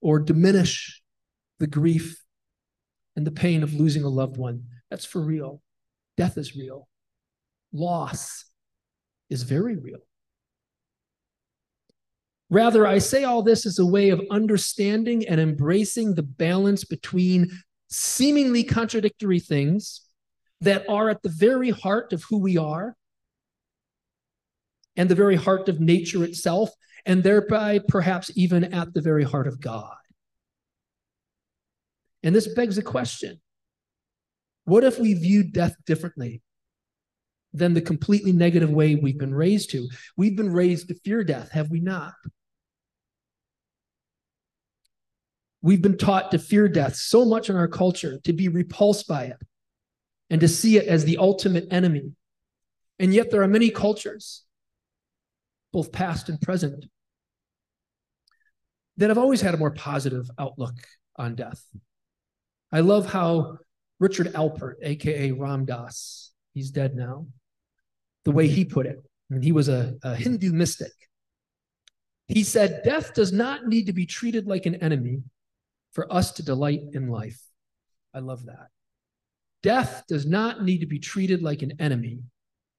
or 0.03 0.19
diminish 0.19 1.03
the 1.59 1.67
grief 1.67 2.23
and 3.17 3.27
the 3.27 3.31
pain 3.31 3.63
of 3.63 3.73
losing 3.73 4.05
a 4.05 4.09
loved 4.09 4.37
one. 4.37 4.65
That's 4.91 5.05
for 5.05 5.23
real. 5.23 5.63
Death 6.17 6.37
is 6.37 6.55
real. 6.57 6.89
Loss 7.73 8.45
is 9.31 9.45
very 9.45 9.77
real. 9.77 10.01
Rather, 12.51 12.87
I 12.87 12.99
say 12.99 13.25
all 13.25 13.43
this 13.43 13.65
as 13.65 13.79
a 13.79 13.87
way 13.87 14.11
of 14.11 14.21
understanding 14.31 15.27
and 15.27 15.41
embracing 15.41 16.15
the 16.15 16.23
balance 16.23 16.85
between 16.85 17.51
seemingly 17.89 18.63
contradictory 18.63 19.41
things 19.41 20.03
that 20.61 20.87
are 20.89 21.09
at 21.09 21.23
the 21.23 21.31
very 21.31 21.71
heart 21.71 22.13
of 22.13 22.25
who 22.25 22.39
we 22.39 22.59
are 22.59 22.95
and 24.97 25.09
the 25.09 25.15
very 25.15 25.37
heart 25.37 25.69
of 25.71 25.81
nature 25.81 26.25
itself, 26.25 26.71
and 27.05 27.23
thereby 27.23 27.81
perhaps 27.89 28.31
even 28.35 28.65
at 28.65 28.95
the 28.95 29.01
very 29.01 29.25
heart 29.25 29.47
of 29.47 29.61
God. 29.61 29.97
And 32.23 32.35
this 32.35 32.53
begs 32.55 32.79
a 32.79 32.83
question 32.83 33.41
What 34.65 34.85
if 34.85 34.99
we 34.99 35.15
view 35.15 35.43
death 35.43 35.75
differently 35.87 36.43
than 37.53 37.75
the 37.75 37.81
completely 37.81 38.33
negative 38.33 38.71
way 38.71 38.95
we've 38.95 39.19
been 39.19 39.35
raised 39.35 39.71
to? 39.71 39.89
We've 40.17 40.37
been 40.37 40.53
raised 40.53 40.89
to 40.89 40.95
fear 40.95 41.25
death, 41.25 41.51
have 41.53 41.71
we 41.71 41.81
not? 41.81 42.15
We've 45.61 45.83
been 45.83 45.99
taught 45.99 46.33
to 46.33 46.39
fear 46.39 46.69
death 46.69 46.97
so 46.97 47.25
much 47.25 47.49
in 47.49 47.57
our 47.57 47.69
culture, 47.69 48.19
to 48.25 48.33
be 48.33 48.49
repulsed 48.49 49.07
by 49.07 49.25
it, 49.25 49.37
and 50.29 50.41
to 50.41 50.49
see 50.49 50.77
it 50.77 50.89
as 50.89 51.05
the 51.05 51.19
ultimate 51.19 51.69
enemy. 51.71 52.13
And 52.99 53.15
yet, 53.15 53.31
there 53.31 53.43
are 53.43 53.49
many 53.49 53.71
cultures 53.71 54.45
both 55.73 55.93
past 55.93 56.29
and 56.29 56.41
present, 56.41 56.87
that 58.97 59.11
I've 59.11 59.19
always 59.19 59.41
had 59.41 59.55
a 59.55 59.59
more 59.59 59.71
positive 59.71 60.29
outlook 60.39 60.77
on 61.17 61.35
death. 61.35 61.65
I 62.71 62.81
love 62.81 63.11
how 63.11 63.59
Richard 64.01 64.29
Alpert, 64.35 64.75
aka 64.83 65.33
Ram 65.33 65.65
Dass, 65.65 66.33
he's 66.55 66.71
dead 66.71 66.95
now, 66.95 67.27
the 68.25 68.33
way 68.33 68.49
he 68.49 68.65
put 68.65 68.87
it. 68.87 69.03
Mean, 69.33 69.43
he 69.43 69.53
was 69.53 69.69
a, 69.69 69.95
a 70.03 70.15
Hindu 70.15 70.53
mystic. 70.53 70.93
He 72.29 72.45
said, 72.45 72.83
Death 72.85 73.15
does 73.15 73.33
not 73.33 73.67
need 73.67 73.87
to 73.87 73.93
be 73.93 74.07
treated 74.07 74.47
like 74.47 74.67
an 74.67 74.77
enemy 74.77 75.23
for 75.93 76.13
us 76.13 76.33
to 76.33 76.43
delight 76.43 76.81
in 76.93 77.09
life. 77.09 77.41
I 78.15 78.19
love 78.19 78.47
that. 78.47 78.69
Death 79.63 80.05
does 80.09 80.27
not 80.27 80.63
need 80.63 80.79
to 80.79 80.87
be 80.87 80.99
treated 80.99 81.43
like 81.43 81.63
an 81.63 81.73
enemy 81.79 82.21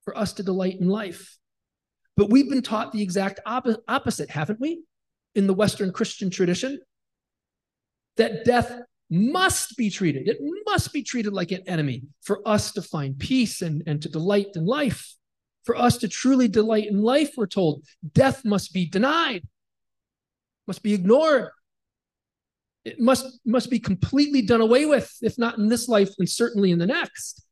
for 0.03 0.17
us 0.17 0.33
to 0.33 0.43
delight 0.43 0.79
in 0.79 0.87
life. 0.87 1.37
But 2.17 2.29
we've 2.29 2.49
been 2.49 2.61
taught 2.61 2.91
the 2.91 3.01
exact 3.01 3.39
op- 3.45 3.83
opposite, 3.87 4.29
haven't 4.29 4.59
we? 4.59 4.83
In 5.35 5.47
the 5.47 5.53
Western 5.53 5.91
Christian 5.91 6.29
tradition, 6.29 6.79
that 8.17 8.45
death 8.45 8.81
must 9.09 9.77
be 9.77 9.89
treated, 9.89 10.27
it 10.27 10.37
must 10.65 10.93
be 10.93 11.03
treated 11.03 11.33
like 11.33 11.51
an 11.51 11.63
enemy 11.67 12.03
for 12.21 12.47
us 12.47 12.71
to 12.73 12.81
find 12.81 13.17
peace 13.17 13.61
and, 13.61 13.83
and 13.85 14.01
to 14.01 14.09
delight 14.09 14.47
in 14.55 14.65
life. 14.65 15.15
For 15.65 15.77
us 15.77 15.97
to 15.99 16.09
truly 16.09 16.47
delight 16.47 16.87
in 16.87 17.01
life, 17.01 17.31
we're 17.37 17.47
told 17.47 17.85
death 18.13 18.43
must 18.43 18.73
be 18.73 18.85
denied, 18.85 19.43
must 20.67 20.83
be 20.83 20.93
ignored. 20.93 21.49
It 22.83 22.99
must, 22.99 23.39
must 23.45 23.69
be 23.69 23.79
completely 23.79 24.41
done 24.41 24.59
away 24.59 24.85
with, 24.85 25.15
if 25.21 25.37
not 25.37 25.57
in 25.57 25.69
this 25.69 25.87
life, 25.87 26.09
then 26.17 26.27
certainly 26.27 26.71
in 26.71 26.79
the 26.79 26.85
next. 26.85 27.45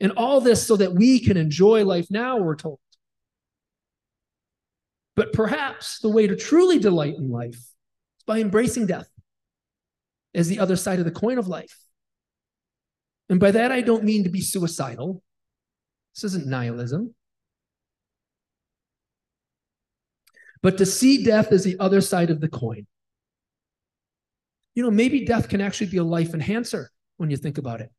And 0.00 0.12
all 0.16 0.40
this 0.40 0.66
so 0.66 0.76
that 0.76 0.94
we 0.94 1.20
can 1.20 1.36
enjoy 1.36 1.84
life 1.84 2.08
now, 2.10 2.38
we're 2.38 2.56
told. 2.56 2.80
But 5.14 5.32
perhaps 5.32 5.98
the 5.98 6.08
way 6.08 6.26
to 6.26 6.36
truly 6.36 6.78
delight 6.78 7.16
in 7.16 7.30
life 7.30 7.54
is 7.54 7.74
by 8.26 8.40
embracing 8.40 8.86
death 8.86 9.08
as 10.34 10.48
the 10.48 10.58
other 10.58 10.76
side 10.76 10.98
of 10.98 11.04
the 11.04 11.10
coin 11.10 11.38
of 11.38 11.48
life. 11.48 11.76
And 13.28 13.38
by 13.38 13.50
that, 13.50 13.72
I 13.72 13.82
don't 13.82 14.04
mean 14.04 14.24
to 14.24 14.30
be 14.30 14.40
suicidal. 14.40 15.22
This 16.14 16.24
isn't 16.24 16.46
nihilism. 16.46 17.14
But 20.62 20.78
to 20.78 20.86
see 20.86 21.24
death 21.24 21.52
as 21.52 21.64
the 21.64 21.78
other 21.78 22.00
side 22.00 22.30
of 22.30 22.40
the 22.40 22.48
coin. 22.48 22.86
You 24.74 24.82
know, 24.82 24.90
maybe 24.90 25.24
death 25.24 25.48
can 25.48 25.60
actually 25.60 25.88
be 25.88 25.98
a 25.98 26.04
life 26.04 26.32
enhancer 26.32 26.90
when 27.16 27.30
you 27.30 27.36
think 27.36 27.58
about 27.58 27.80
it. 27.80 27.90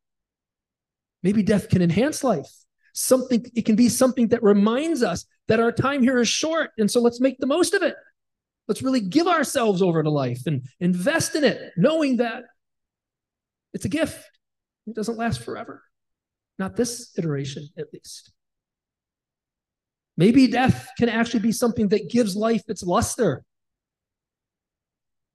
Maybe 1.22 1.44
death 1.44 1.70
can 1.70 1.82
enhance 1.82 2.24
life. 2.24 2.52
Something 2.94 3.46
it 3.56 3.66
can 3.66 3.76
be 3.76 3.90
something 3.90 4.28
that 4.30 4.44
reminds 4.44 5.04
us 5.04 5.26
that 5.48 5.60
our 5.60 5.72
time 5.72 6.02
here 6.02 6.20
is 6.20 6.28
short, 6.28 6.70
and 6.78 6.90
so 6.90 7.02
let's 7.02 7.20
make 7.20 7.38
the 7.40 7.48
most 7.48 7.74
of 7.74 7.82
it. 7.82 7.96
Let's 8.68 8.82
really 8.82 9.02
give 9.02 9.28
ourselves 9.28 9.82
over 9.82 10.02
to 10.04 10.10
life 10.10 10.42
and 10.46 10.66
invest 10.80 11.36
in 11.36 11.44
it, 11.44 11.74
knowing 11.76 12.18
that 12.18 12.44
it's 13.74 13.86
a 13.86 13.90
gift. 13.90 14.24
It 14.88 14.96
doesn't 14.96 15.18
last 15.18 15.42
forever. 15.44 15.82
Not 16.60 16.76
this 16.76 17.12
iteration, 17.18 17.68
at 17.78 17.88
least. 17.92 18.32
Maybe 20.16 20.48
death 20.48 20.90
can 20.98 21.10
actually 21.10 21.40
be 21.40 21.52
something 21.52 21.88
that 21.90 22.10
gives 22.10 22.36
life 22.36 22.62
its 22.68 22.84
luster, 22.84 23.44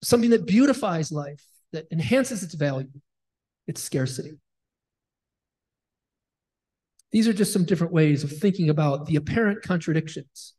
something 0.03 0.31
that 0.31 0.47
beautifies 0.47 1.11
life, 1.11 1.45
that 1.73 1.87
enhances 1.91 2.45
its 2.45 2.55
value, 2.55 2.88
its 3.67 3.83
scarcity. 3.83 4.38
These 7.11 7.27
are 7.27 7.33
just 7.33 7.53
some 7.53 7.65
different 7.65 7.93
ways 7.93 8.23
of 8.23 8.37
thinking 8.37 8.69
about 8.69 9.07
the 9.07 9.17
apparent 9.17 9.62
contradictions. 9.62 10.55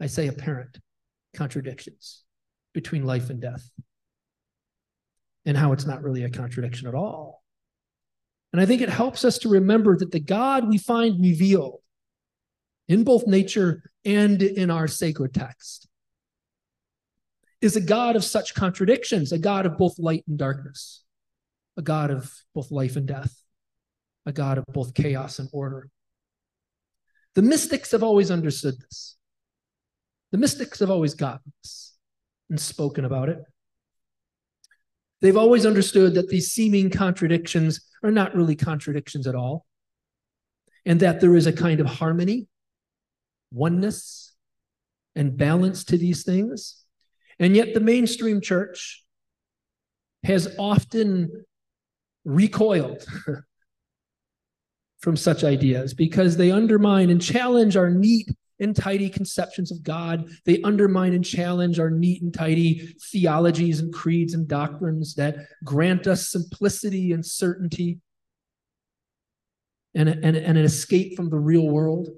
I 0.00 0.06
say 0.06 0.28
apparent 0.28 0.78
contradictions 1.34 2.24
between 2.74 3.04
life 3.04 3.30
and 3.30 3.40
death, 3.40 3.68
and 5.44 5.56
how 5.56 5.72
it's 5.72 5.86
not 5.86 6.02
really 6.02 6.24
a 6.24 6.30
contradiction 6.30 6.86
at 6.86 6.94
all. 6.94 7.42
And 8.52 8.60
I 8.60 8.66
think 8.66 8.82
it 8.82 8.88
helps 8.88 9.24
us 9.24 9.38
to 9.38 9.48
remember 9.48 9.96
that 9.96 10.12
the 10.12 10.20
God 10.20 10.68
we 10.68 10.78
find 10.78 11.20
revealed 11.20 11.80
in 12.88 13.04
both 13.04 13.26
nature 13.26 13.82
and 14.04 14.42
in 14.42 14.70
our 14.70 14.88
sacred 14.88 15.32
text 15.32 15.88
is 17.60 17.76
a 17.76 17.80
God 17.80 18.16
of 18.16 18.24
such 18.24 18.54
contradictions, 18.54 19.32
a 19.32 19.38
God 19.38 19.66
of 19.66 19.78
both 19.78 19.98
light 19.98 20.24
and 20.26 20.38
darkness, 20.38 21.04
a 21.76 21.82
God 21.82 22.10
of 22.10 22.32
both 22.54 22.70
life 22.70 22.96
and 22.96 23.06
death 23.06 23.39
a 24.30 24.32
God 24.32 24.56
of 24.56 24.64
both 24.68 24.94
chaos 24.94 25.38
and 25.38 25.48
order. 25.52 25.90
The 27.34 27.42
mystics 27.42 27.90
have 27.90 28.02
always 28.02 28.30
understood 28.30 28.74
this. 28.80 29.16
The 30.32 30.38
mystics 30.38 30.78
have 30.78 30.90
always 30.90 31.14
gotten 31.14 31.52
this 31.62 31.96
and 32.48 32.58
spoken 32.58 33.04
about 33.04 33.28
it. 33.28 33.38
They've 35.20 35.36
always 35.36 35.66
understood 35.66 36.14
that 36.14 36.28
these 36.28 36.52
seeming 36.52 36.90
contradictions 36.90 37.80
are 38.02 38.10
not 38.10 38.34
really 38.34 38.56
contradictions 38.56 39.26
at 39.26 39.34
all, 39.34 39.66
and 40.86 41.00
that 41.00 41.20
there 41.20 41.36
is 41.36 41.46
a 41.46 41.52
kind 41.52 41.80
of 41.80 41.86
harmony, 41.86 42.48
oneness, 43.52 44.34
and 45.14 45.36
balance 45.36 45.84
to 45.84 45.98
these 45.98 46.22
things. 46.24 46.84
And 47.38 47.54
yet, 47.54 47.74
the 47.74 47.80
mainstream 47.80 48.40
church 48.40 49.04
has 50.22 50.54
often 50.58 51.44
recoiled 52.24 53.04
from 55.00 55.16
such 55.16 55.44
ideas 55.44 55.94
because 55.94 56.36
they 56.36 56.50
undermine 56.50 57.10
and 57.10 57.20
challenge 57.20 57.76
our 57.76 57.90
neat 57.90 58.28
and 58.60 58.76
tidy 58.76 59.08
conceptions 59.08 59.72
of 59.72 59.82
God. 59.82 60.28
They 60.44 60.60
undermine 60.62 61.14
and 61.14 61.24
challenge 61.24 61.80
our 61.80 61.90
neat 61.90 62.22
and 62.22 62.32
tidy 62.32 62.94
theologies 63.10 63.80
and 63.80 63.92
creeds 63.92 64.34
and 64.34 64.46
doctrines 64.46 65.14
that 65.14 65.36
grant 65.64 66.06
us 66.06 66.28
simplicity 66.28 67.12
and 67.12 67.24
certainty 67.24 67.98
and, 69.94 70.08
and, 70.08 70.36
and 70.36 70.58
an 70.58 70.64
escape 70.64 71.16
from 71.16 71.30
the 71.30 71.38
real 71.38 71.68
world, 71.68 72.08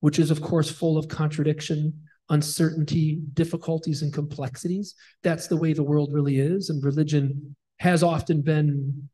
which 0.00 0.18
is, 0.18 0.30
of 0.30 0.42
course, 0.42 0.70
full 0.70 0.98
of 0.98 1.08
contradiction, 1.08 2.04
uncertainty, 2.28 3.20
difficulties, 3.32 4.02
and 4.02 4.12
complexities. 4.12 4.94
That's 5.22 5.48
the 5.48 5.56
way 5.56 5.72
the 5.72 5.82
world 5.82 6.12
really 6.12 6.38
is. 6.38 6.68
And 6.68 6.84
religion 6.84 7.56
has 7.78 8.02
often 8.02 8.42
been 8.42 9.08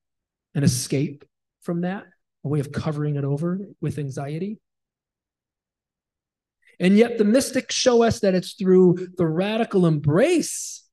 an 0.55 0.65
escape 0.65 1.25
from 1.63 1.83
that, 1.83 2.05
a 2.45 2.49
way 2.49 2.61
of 2.61 2.73
covering 2.73 3.17
it 3.17 3.25
over 3.25 3.61
with 3.81 3.99
anxiety. 3.99 4.59
And 6.79 6.97
yet, 6.97 7.19
the 7.19 7.25
mystics 7.25 7.75
show 7.75 8.03
us 8.03 8.21
that 8.21 8.35
it's 8.35 8.55
through 8.55 9.09
the 9.19 9.27
radical 9.27 9.85
embrace 9.87 10.89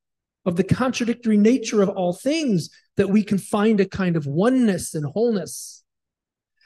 of 0.45 0.57
the 0.57 0.63
contradictory 0.63 1.37
nature 1.37 1.81
of 1.81 1.89
all 1.89 2.13
things 2.13 2.69
that 2.97 3.09
we 3.09 3.23
can 3.23 3.37
find 3.37 3.79
a 3.79 3.85
kind 3.85 4.17
of 4.17 4.25
oneness 4.25 4.95
and 4.95 5.05
wholeness. 5.05 5.83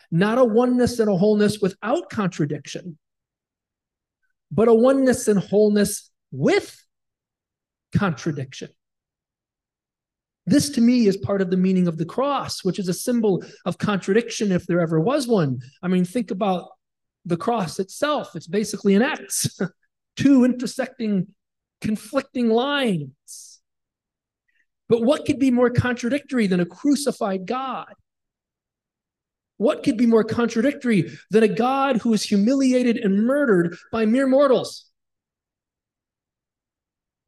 Not 0.10 0.38
a 0.38 0.46
oneness 0.46 1.00
and 1.00 1.10
a 1.10 1.16
wholeness 1.16 1.60
without 1.62 2.10
contradiction, 2.10 2.98
but 4.52 4.68
a 4.68 4.74
oneness 4.74 5.28
and 5.28 5.40
wholeness 5.40 6.12
with 6.32 6.84
contradiction. 7.96 8.70
This 10.45 10.69
to 10.71 10.82
me 10.82 11.08
is 11.08 11.17
part 11.17 11.41
of 11.41 11.49
the 11.49 11.58
meaning 11.58 11.88
of 11.88 11.97
the 11.97 12.06
cross, 12.06 12.63
which 12.63 12.80
is 12.80 12.88
a 12.88 12.93
symbol 12.93 13.43
of 13.65 13.77
contradiction 13.77 14.51
if 14.51 14.65
there 14.65 14.82
ever 14.82 14.99
was 14.99 15.27
one. 15.27 15.60
I 15.84 15.88
mean, 15.88 16.04
think 16.04 16.32
about 16.32 16.69
the 17.25 17.38
cross 17.38 17.80
itself. 17.80 18.36
It's 18.36 18.47
basically 18.47 18.95
an 18.95 19.04
X, 19.04 19.60
two 20.15 20.43
intersecting, 20.43 21.27
conflicting 21.80 22.49
lines. 22.49 23.60
But 24.89 25.04
what 25.04 25.25
could 25.25 25.39
be 25.39 25.51
more 25.51 25.69
contradictory 25.69 26.47
than 26.47 26.60
a 26.60 26.65
crucified 26.65 27.45
God? 27.45 27.93
What 29.58 29.84
could 29.84 29.95
be 29.95 30.08
more 30.08 30.23
contradictory 30.23 31.12
than 31.30 31.43
a 31.43 31.47
God 31.47 31.97
who 31.97 32.13
is 32.13 32.23
humiliated 32.23 32.97
and 32.97 33.25
murdered 33.25 33.77
by 33.91 34.08
mere 34.08 34.27
mortals? 34.27 34.90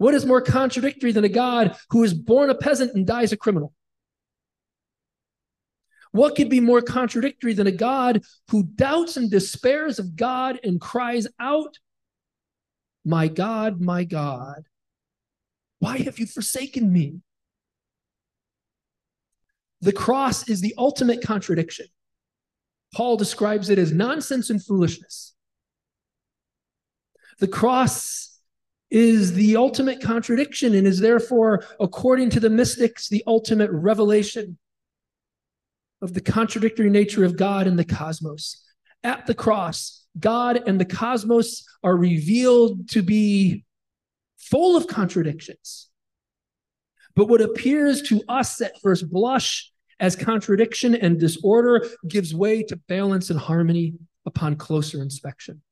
What 0.03 0.15
is 0.15 0.25
more 0.25 0.41
contradictory 0.41 1.13
than 1.13 1.23
a 1.23 1.29
God 1.29 1.77
who 1.91 2.03
is 2.03 2.13
born 2.13 2.49
a 2.49 2.55
peasant 2.55 2.93
and 2.93 3.07
dies 3.07 3.31
a 3.31 3.37
criminal? 3.37 3.73
What 6.11 6.35
could 6.35 6.49
be 6.49 6.59
more 6.59 6.81
contradictory 6.81 7.53
than 7.53 7.67
a 7.67 7.71
God 7.71 8.21
who 8.49 8.63
doubts 8.63 9.15
and 9.15 9.31
despairs 9.31 9.99
of 9.99 10.17
God 10.17 10.59
and 10.61 10.81
cries 10.81 11.25
out, 11.39 11.77
My 13.05 13.29
God, 13.29 13.79
my 13.79 14.03
God, 14.03 14.63
why 15.79 15.99
have 15.99 16.19
you 16.19 16.25
forsaken 16.25 16.91
me? 16.91 17.21
The 19.79 19.93
cross 19.93 20.49
is 20.49 20.59
the 20.59 20.75
ultimate 20.77 21.23
contradiction. 21.23 21.85
Paul 22.93 23.15
describes 23.15 23.69
it 23.69 23.79
as 23.79 23.93
nonsense 23.93 24.49
and 24.49 24.61
foolishness. 24.61 25.33
The 27.39 27.47
cross 27.47 28.32
is 28.93 29.33
the 29.33 29.57
ultimate 29.57 29.99
contradiction 29.99 30.75
and 30.75 30.85
is 30.85 30.99
therefore, 30.99 31.65
according 31.79 32.29
to 32.29 32.39
the 32.39 32.49
mystics, 32.49 33.09
the 33.09 33.23
ultimate 33.25 33.71
revelation 33.71 34.59
of 36.03 36.13
the 36.13 36.21
contradictory 36.21 36.91
nature 36.91 37.25
of 37.25 37.35
God 37.35 37.65
and 37.65 37.77
the 37.77 37.83
cosmos. 37.83 38.63
At 39.03 39.25
the 39.25 39.33
cross, 39.33 40.05
God 40.19 40.61
and 40.67 40.79
the 40.79 40.85
cosmos 40.85 41.65
are 41.83 41.97
revealed 41.97 42.87
to 42.89 43.01
be 43.01 43.65
full 44.37 44.77
of 44.77 44.85
contradictions. 44.85 45.89
But 47.15 47.27
what 47.27 47.41
appears 47.41 48.03
to 48.03 48.21
us 48.29 48.61
at 48.61 48.79
first 48.81 49.09
blush 49.09 49.71
as 49.99 50.15
contradiction 50.15 50.93
and 50.93 51.19
disorder 51.19 51.87
gives 52.07 52.35
way 52.35 52.61
to 52.63 52.75
balance 52.87 53.31
and 53.31 53.39
harmony 53.39 53.95
upon 54.27 54.55
closer 54.55 55.01
inspection. 55.01 55.63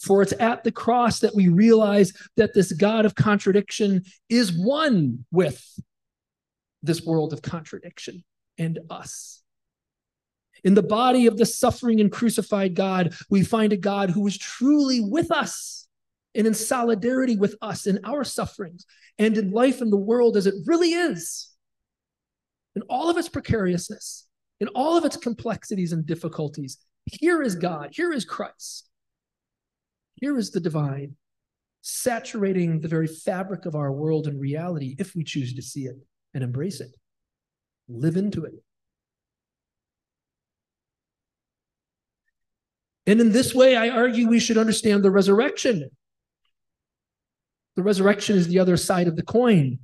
For 0.00 0.22
it's 0.22 0.34
at 0.38 0.62
the 0.62 0.72
cross 0.72 1.20
that 1.20 1.34
we 1.34 1.48
realize 1.48 2.12
that 2.36 2.52
this 2.54 2.72
God 2.72 3.06
of 3.06 3.14
contradiction 3.14 4.02
is 4.28 4.52
one 4.52 5.24
with 5.30 5.64
this 6.82 7.02
world 7.02 7.32
of 7.32 7.42
contradiction 7.42 8.22
and 8.58 8.78
us. 8.90 9.42
In 10.64 10.74
the 10.74 10.82
body 10.82 11.26
of 11.26 11.36
the 11.36 11.46
suffering 11.46 12.00
and 12.00 12.10
crucified 12.10 12.74
God, 12.74 13.14
we 13.30 13.42
find 13.42 13.72
a 13.72 13.76
God 13.76 14.10
who 14.10 14.26
is 14.26 14.36
truly 14.36 15.00
with 15.00 15.30
us 15.30 15.86
and 16.34 16.46
in 16.46 16.54
solidarity 16.54 17.36
with 17.36 17.56
us 17.62 17.86
in 17.86 18.00
our 18.04 18.24
sufferings 18.24 18.84
and 19.18 19.36
in 19.38 19.50
life 19.50 19.80
in 19.80 19.90
the 19.90 19.96
world 19.96 20.36
as 20.36 20.46
it 20.46 20.54
really 20.66 20.90
is, 20.90 21.48
in 22.74 22.82
all 22.82 23.08
of 23.08 23.16
its 23.16 23.28
precariousness, 23.28 24.26
in 24.60 24.68
all 24.68 24.96
of 24.96 25.04
its 25.04 25.16
complexities 25.16 25.92
and 25.92 26.04
difficulties. 26.04 26.78
Here 27.06 27.42
is 27.42 27.54
God, 27.54 27.90
here 27.92 28.12
is 28.12 28.24
Christ, 28.24 28.88
here 30.16 30.36
is 30.36 30.50
the 30.50 30.60
divine, 30.60 31.16
saturating 31.82 32.80
the 32.80 32.88
very 32.88 33.06
fabric 33.06 33.64
of 33.66 33.74
our 33.74 33.92
world 33.92 34.26
and 34.26 34.40
reality 34.40 34.96
if 34.98 35.14
we 35.14 35.22
choose 35.22 35.54
to 35.54 35.62
see 35.62 35.84
it 35.84 35.96
and 36.34 36.42
embrace 36.42 36.80
it, 36.80 36.90
live 37.88 38.16
into 38.16 38.44
it. 38.44 38.54
And 43.06 43.20
in 43.20 43.30
this 43.30 43.54
way, 43.54 43.76
I 43.76 43.90
argue 43.90 44.26
we 44.26 44.40
should 44.40 44.58
understand 44.58 45.04
the 45.04 45.12
resurrection. 45.12 45.88
The 47.76 47.82
resurrection 47.82 48.36
is 48.36 48.48
the 48.48 48.58
other 48.58 48.76
side 48.76 49.06
of 49.06 49.16
the 49.16 49.22
coin 49.22 49.78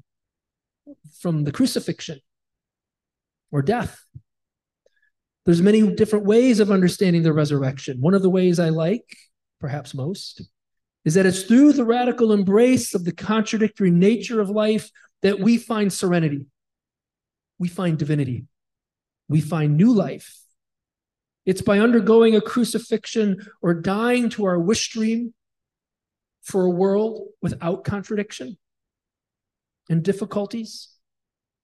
from 1.20 1.44
the 1.44 1.52
crucifixion 1.52 2.20
or 3.52 3.62
death. 3.62 4.02
There's 5.44 5.62
many 5.62 5.94
different 5.94 6.24
ways 6.24 6.58
of 6.58 6.70
understanding 6.70 7.22
the 7.22 7.32
resurrection. 7.32 8.00
One 8.00 8.14
of 8.14 8.22
the 8.22 8.30
ways 8.30 8.58
I 8.58 8.70
like, 8.70 9.04
perhaps 9.62 9.94
most, 9.94 10.42
is 11.06 11.14
that 11.14 11.24
it's 11.24 11.44
through 11.44 11.72
the 11.72 11.84
radical 11.84 12.32
embrace 12.32 12.94
of 12.94 13.04
the 13.04 13.12
contradictory 13.12 13.90
nature 13.90 14.40
of 14.40 14.50
life 14.50 14.90
that 15.22 15.38
we 15.38 15.56
find 15.56 15.92
serenity, 15.92 16.44
we 17.58 17.68
find 17.68 17.96
divinity, 17.96 18.44
we 19.28 19.40
find 19.40 19.76
new 19.76 19.94
life. 19.94 20.36
It's 21.46 21.62
by 21.62 21.78
undergoing 21.78 22.34
a 22.36 22.40
crucifixion 22.40 23.38
or 23.62 23.72
dying 23.72 24.28
to 24.30 24.44
our 24.44 24.58
wish 24.58 24.90
dream 24.90 25.32
for 26.42 26.64
a 26.64 26.70
world 26.70 27.28
without 27.40 27.84
contradiction 27.84 28.58
and 29.88 30.02
difficulties. 30.02 30.88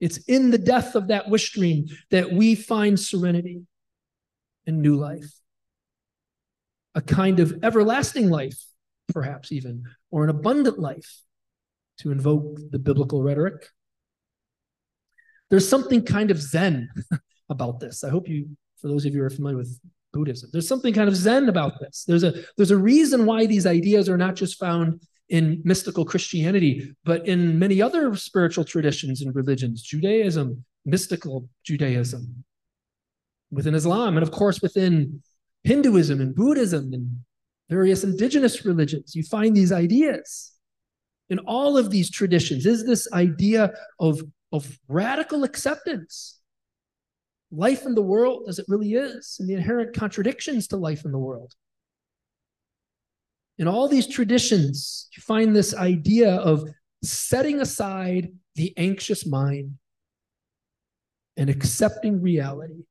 It's 0.00 0.18
in 0.18 0.52
the 0.52 0.58
death 0.58 0.94
of 0.94 1.08
that 1.08 1.28
wish 1.28 1.50
dream 1.52 1.86
that 2.10 2.32
we 2.32 2.54
find 2.54 2.98
serenity 2.98 3.62
and 4.66 4.82
new 4.82 4.94
life, 4.94 5.32
a 6.98 7.00
kind 7.00 7.38
of 7.38 7.54
everlasting 7.62 8.28
life, 8.28 8.60
perhaps 9.14 9.52
even, 9.52 9.84
or 10.10 10.24
an 10.24 10.30
abundant 10.30 10.80
life, 10.80 11.22
to 11.98 12.10
invoke 12.10 12.58
the 12.72 12.78
biblical 12.78 13.22
rhetoric. 13.22 13.68
There's 15.48 15.68
something 15.68 16.02
kind 16.02 16.32
of 16.32 16.42
Zen 16.42 16.88
about 17.48 17.78
this. 17.78 18.02
I 18.02 18.10
hope 18.10 18.28
you, 18.28 18.48
for 18.80 18.88
those 18.88 19.04
of 19.04 19.14
you 19.14 19.20
who 19.20 19.26
are 19.26 19.30
familiar 19.30 19.58
with 19.58 19.78
Buddhism, 20.12 20.50
there's 20.52 20.66
something 20.66 20.92
kind 20.92 21.08
of 21.08 21.14
Zen 21.14 21.48
about 21.48 21.74
this. 21.80 22.04
There's 22.04 22.24
a 22.24 22.34
there's 22.56 22.72
a 22.72 22.76
reason 22.76 23.26
why 23.26 23.46
these 23.46 23.64
ideas 23.64 24.08
are 24.08 24.18
not 24.18 24.34
just 24.34 24.58
found 24.58 25.00
in 25.28 25.62
mystical 25.64 26.04
Christianity, 26.04 26.96
but 27.04 27.28
in 27.28 27.60
many 27.60 27.80
other 27.80 28.16
spiritual 28.16 28.64
traditions 28.64 29.22
and 29.22 29.32
religions, 29.36 29.82
Judaism, 29.82 30.64
mystical 30.84 31.48
Judaism, 31.62 32.44
within 33.52 33.76
Islam, 33.76 34.16
and 34.16 34.24
of 34.24 34.32
course 34.32 34.60
within 34.60 35.22
Hinduism 35.68 36.22
and 36.22 36.34
Buddhism 36.34 36.94
and 36.94 37.18
various 37.68 38.02
indigenous 38.02 38.64
religions. 38.64 39.14
You 39.14 39.22
find 39.22 39.54
these 39.54 39.70
ideas 39.70 40.54
in 41.28 41.40
all 41.40 41.76
of 41.76 41.90
these 41.90 42.10
traditions 42.10 42.64
is 42.64 42.86
this 42.86 43.06
idea 43.12 43.74
of, 44.00 44.22
of 44.50 44.78
radical 44.88 45.44
acceptance. 45.44 46.40
Life 47.50 47.84
in 47.84 47.94
the 47.94 48.02
world 48.02 48.44
as 48.48 48.58
it 48.58 48.64
really 48.66 48.94
is, 48.94 49.36
and 49.38 49.46
the 49.46 49.52
inherent 49.52 49.94
contradictions 49.94 50.68
to 50.68 50.78
life 50.78 51.04
in 51.04 51.12
the 51.12 51.18
world. 51.18 51.52
In 53.58 53.68
all 53.68 53.88
these 53.88 54.06
traditions, 54.06 55.08
you 55.14 55.20
find 55.20 55.54
this 55.54 55.74
idea 55.74 56.30
of 56.36 56.66
setting 57.04 57.60
aside 57.60 58.32
the 58.54 58.72
anxious 58.78 59.26
mind 59.26 59.74
and 61.36 61.50
accepting 61.50 62.22
reality 62.22 62.84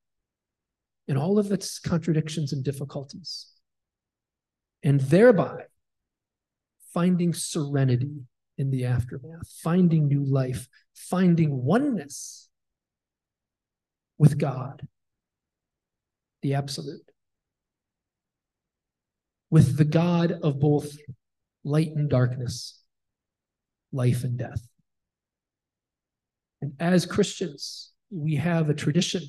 in 1.08 1.18
all 1.18 1.40
of 1.40 1.52
its 1.52 1.80
contradictions 1.80 2.52
and 2.52 2.64
difficulties, 2.64 3.48
and 4.84 5.00
thereby 5.00 5.64
finding 6.94 7.34
serenity 7.34 8.24
in 8.58 8.72
the 8.72 8.86
aftermath, 8.86 9.48
finding 9.64 10.08
new 10.08 10.24
life, 10.24 10.68
finding 10.96 11.64
oneness 11.64 12.50
with 14.18 14.38
God, 14.38 14.88
the 16.42 16.56
absolute, 16.56 17.12
with 19.50 19.78
the 19.78 19.86
God 19.86 20.32
of 20.32 20.60
both 20.60 20.98
light 21.64 21.92
and 21.96 22.10
darkness, 22.10 22.82
life 23.92 24.24
and 24.24 24.38
death. 24.38 24.68
And 26.62 26.74
as 26.80 27.06
Christians, 27.06 27.94
we 28.10 28.36
have 28.36 28.70
a 28.70 28.74
tradition 28.74 29.22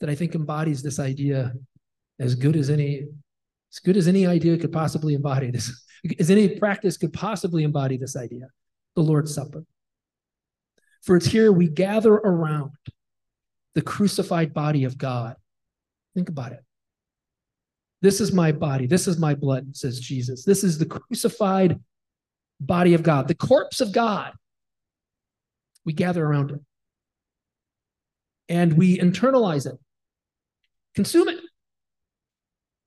that 0.00 0.10
I 0.10 0.14
think 0.14 0.34
embodies 0.34 0.82
this 0.82 0.98
idea 0.98 1.52
as 2.18 2.34
good 2.34 2.56
as 2.56 2.70
any 2.70 3.06
as 3.72 3.78
good 3.78 3.96
as 3.96 4.08
any 4.08 4.26
idea 4.26 4.58
could 4.58 4.72
possibly 4.72 5.14
embody 5.14 5.50
this, 5.50 5.86
as 6.18 6.30
any 6.30 6.58
practice 6.58 6.96
could 6.96 7.12
possibly 7.12 7.62
embody 7.62 7.96
this 7.96 8.16
idea, 8.16 8.48
the 8.96 9.02
Lord's 9.02 9.32
Supper. 9.32 9.64
For 11.02 11.16
it's 11.16 11.26
here 11.26 11.52
we 11.52 11.68
gather 11.68 12.14
around 12.14 12.72
the 13.74 13.82
crucified 13.82 14.52
body 14.52 14.84
of 14.84 14.98
God. 14.98 15.36
Think 16.14 16.28
about 16.28 16.52
it. 16.52 16.64
This 18.02 18.20
is 18.20 18.32
my 18.32 18.50
body. 18.50 18.86
This 18.86 19.06
is 19.06 19.18
my 19.18 19.34
blood, 19.34 19.76
says 19.76 20.00
Jesus. 20.00 20.44
This 20.44 20.64
is 20.64 20.78
the 20.78 20.86
crucified 20.86 21.78
body 22.58 22.94
of 22.94 23.02
God, 23.02 23.28
the 23.28 23.34
corpse 23.34 23.80
of 23.80 23.92
God. 23.92 24.32
We 25.84 25.92
gather 25.92 26.24
around 26.24 26.50
it 26.50 26.60
and 28.48 28.72
we 28.74 28.98
internalize 28.98 29.66
it, 29.66 29.78
consume 31.00 31.30
it 31.30 31.40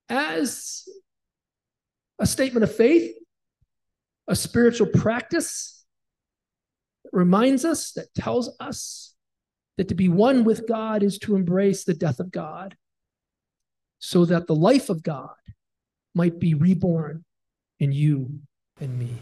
as 0.08 0.88
a 2.20 2.28
statement 2.28 2.64
of 2.64 2.76
faith, 2.76 3.12
a 4.28 4.36
spiritual 4.36 4.86
practice 4.86 5.84
that 7.04 7.10
reminds 7.12 7.66
us, 7.66 7.92
that 7.94 8.14
tells 8.14 8.56
us 8.60 9.16
that 9.78 9.88
to 9.88 9.96
be 9.96 10.10
one 10.10 10.44
with 10.44 10.68
God 10.68 11.02
is 11.02 11.18
to 11.20 11.36
embrace 11.36 11.86
the 11.86 11.96
death 11.96 12.20
of 12.20 12.32
God 12.32 12.78
so 13.98 14.26
that 14.26 14.46
the 14.46 14.54
life 14.54 14.92
of 14.92 15.02
God 15.02 15.34
might 16.14 16.40
be 16.40 16.54
reborn 16.54 17.26
in 17.80 17.92
you 17.92 18.42
and 18.80 19.00
me. 19.00 19.16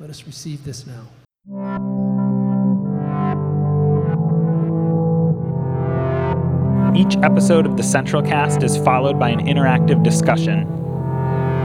Let 0.00 0.08
us 0.08 0.26
receive 0.26 0.64
this 0.64 0.86
now. 0.86 2.17
Each 6.98 7.16
episode 7.18 7.64
of 7.64 7.76
the 7.76 7.84
Central 7.84 8.20
Cast 8.20 8.64
is 8.64 8.76
followed 8.76 9.20
by 9.20 9.30
an 9.30 9.46
interactive 9.46 10.02
discussion. 10.02 10.66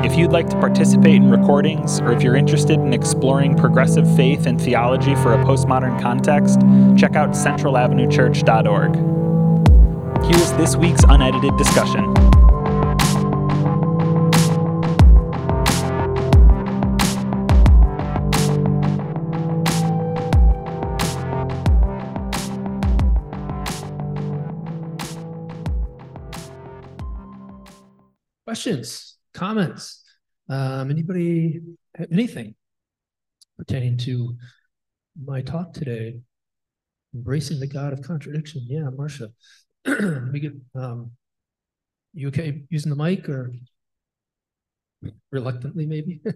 If 0.06 0.16
you'd 0.16 0.32
like 0.32 0.48
to 0.50 0.60
participate 0.60 1.16
in 1.16 1.32
recordings, 1.32 2.00
or 2.02 2.12
if 2.12 2.22
you're 2.22 2.36
interested 2.36 2.80
in 2.80 2.94
exploring 2.94 3.58
progressive 3.58 4.06
faith 4.16 4.46
and 4.46 4.62
theology 4.62 5.16
for 5.16 5.34
a 5.34 5.44
postmodern 5.44 6.00
context, 6.00 6.60
check 6.96 7.16
out 7.16 7.32
centralavenuechurch.org. 7.32 10.24
Here's 10.24 10.52
this 10.52 10.76
week's 10.76 11.04
unedited 11.08 11.58
discussion. 11.58 12.14
Questions, 28.54 29.18
comments? 29.34 30.04
Um, 30.48 30.92
anybody 30.92 31.60
anything 32.12 32.54
pertaining 33.58 33.98
to 33.98 34.38
my 35.26 35.42
talk 35.42 35.74
today? 35.74 36.20
Embracing 37.16 37.60
the 37.60 37.66
God 37.66 37.94
of 37.94 38.04
contradiction. 38.04 38.62
Yeah, 38.68 38.92
Marcia. 38.96 39.30
we 39.88 40.40
get 40.40 40.54
um 40.76 41.14
you 42.14 42.28
okay 42.28 42.62
using 42.70 42.92
the 42.92 42.96
mic 42.96 43.28
or 43.28 43.56
reluctantly 45.32 45.88
maybe? 45.88 46.22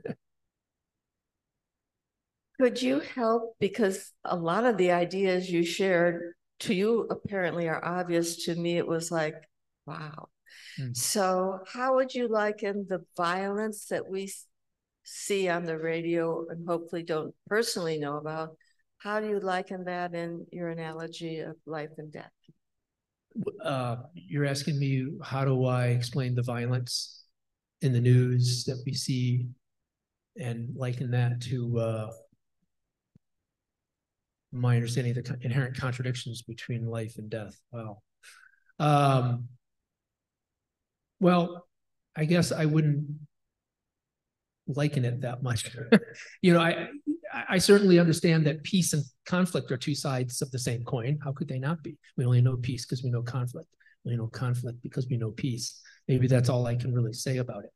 Could 2.60 2.82
you 2.82 3.02
help? 3.14 3.58
Because 3.60 4.12
a 4.26 4.36
lot 4.36 4.66
of 4.66 4.78
the 4.78 4.90
ideas 4.90 5.52
you 5.52 5.64
shared 5.64 6.34
to 6.62 6.74
you 6.74 7.02
apparently 7.12 7.70
are 7.70 7.86
obvious. 7.86 8.46
To 8.46 8.56
me, 8.56 8.80
it 8.80 8.88
was 8.88 9.12
like, 9.12 9.36
wow. 9.86 10.30
Mm. 10.80 10.96
So, 10.96 11.60
how 11.72 11.96
would 11.96 12.14
you 12.14 12.28
liken 12.28 12.86
the 12.90 13.04
violence 13.16 13.86
that 13.86 14.08
we 14.08 14.32
see 15.04 15.48
on 15.50 15.64
the 15.64 15.78
radio 15.78 16.46
and 16.50 16.68
hopefully 16.68 17.04
don't 17.04 17.34
personally 17.48 18.00
know 18.00 18.18
about? 18.18 18.56
How 18.98 19.20
do 19.20 19.28
you 19.28 19.40
liken 19.40 19.86
that 19.86 20.14
in 20.14 20.46
your 20.52 20.70
analogy 20.70 21.40
of 21.40 21.56
life 21.66 21.92
and 21.98 22.12
death? 22.12 22.32
Uh, 23.64 23.98
you're 24.14 24.46
asking 24.46 24.80
me 24.80 25.08
how 25.24 25.46
do 25.46 25.66
I 25.66 25.88
explain 25.88 26.34
the 26.34 26.42
violence 26.42 27.26
in 27.82 27.94
the 27.94 28.02
news 28.02 28.64
that 28.66 28.82
we 28.86 28.94
see 28.94 29.46
and 30.40 30.70
liken 30.76 31.12
that 31.12 31.42
to 31.42 31.80
uh, 31.80 32.12
my 34.52 34.76
understanding 34.76 35.18
of 35.18 35.24
the 35.24 35.38
inherent 35.42 35.78
contradictions 35.78 36.42
between 36.42 36.86
life 36.86 37.18
and 37.18 37.30
death. 37.30 37.56
Wow. 37.72 38.02
Um, 38.80 39.48
well, 41.20 41.68
I 42.16 42.26
guess 42.26 42.52
I 42.52 42.66
wouldn't 42.66 43.06
liken 44.68 45.06
it 45.06 45.22
that 45.22 45.44
much. 45.44 45.76
you 46.42 46.54
know, 46.54 46.60
I 46.60 46.88
I 47.50 47.58
certainly 47.58 48.00
understand 48.00 48.46
that 48.48 48.64
peace 48.64 48.94
and 48.94 49.04
conflict 49.26 49.72
are 49.72 49.78
two 49.78 49.96
sides 49.96 50.42
of 50.42 50.52
the 50.52 50.60
same 50.60 50.84
coin. 50.84 51.20
How 51.24 51.32
could 51.32 51.48
they 51.48 51.60
not 51.60 51.84
be? 51.84 51.98
We 52.16 52.26
only 52.26 52.42
know 52.42 52.58
peace 52.58 52.86
because 52.86 53.04
we 53.04 53.10
know 53.10 53.22
conflict. 53.22 53.70
We 54.04 54.16
know 54.16 54.28
conflict 54.28 54.82
because 54.82 55.08
we 55.10 55.18
know 55.18 55.32
peace. 55.32 55.80
Maybe 56.08 56.28
that's 56.28 56.50
all 56.50 56.66
I 56.66 56.76
can 56.76 56.94
really 56.94 57.14
say 57.14 57.38
about 57.38 57.66
it. 57.66 57.72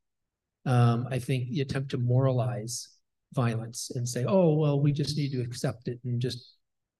Um, 0.70 1.08
I 1.10 1.20
think 1.20 1.50
the 1.50 1.62
attempt 1.62 1.92
to 1.92 1.98
moralize 1.98 2.88
violence 3.34 3.92
and 3.96 4.08
say, 4.08 4.26
oh, 4.28 4.54
well, 4.56 4.80
we 4.80 4.92
just 4.92 5.18
need 5.18 5.32
to 5.32 5.42
accept 5.42 5.88
it 5.88 6.00
and 6.04 6.22
just, 6.22 6.56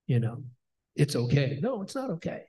you 0.08 0.20
know, 0.20 0.44
it's 0.96 1.16
okay. 1.16 1.60
No, 1.62 1.82
it's 1.82 1.96
not 1.96 2.10
okay. 2.12 2.44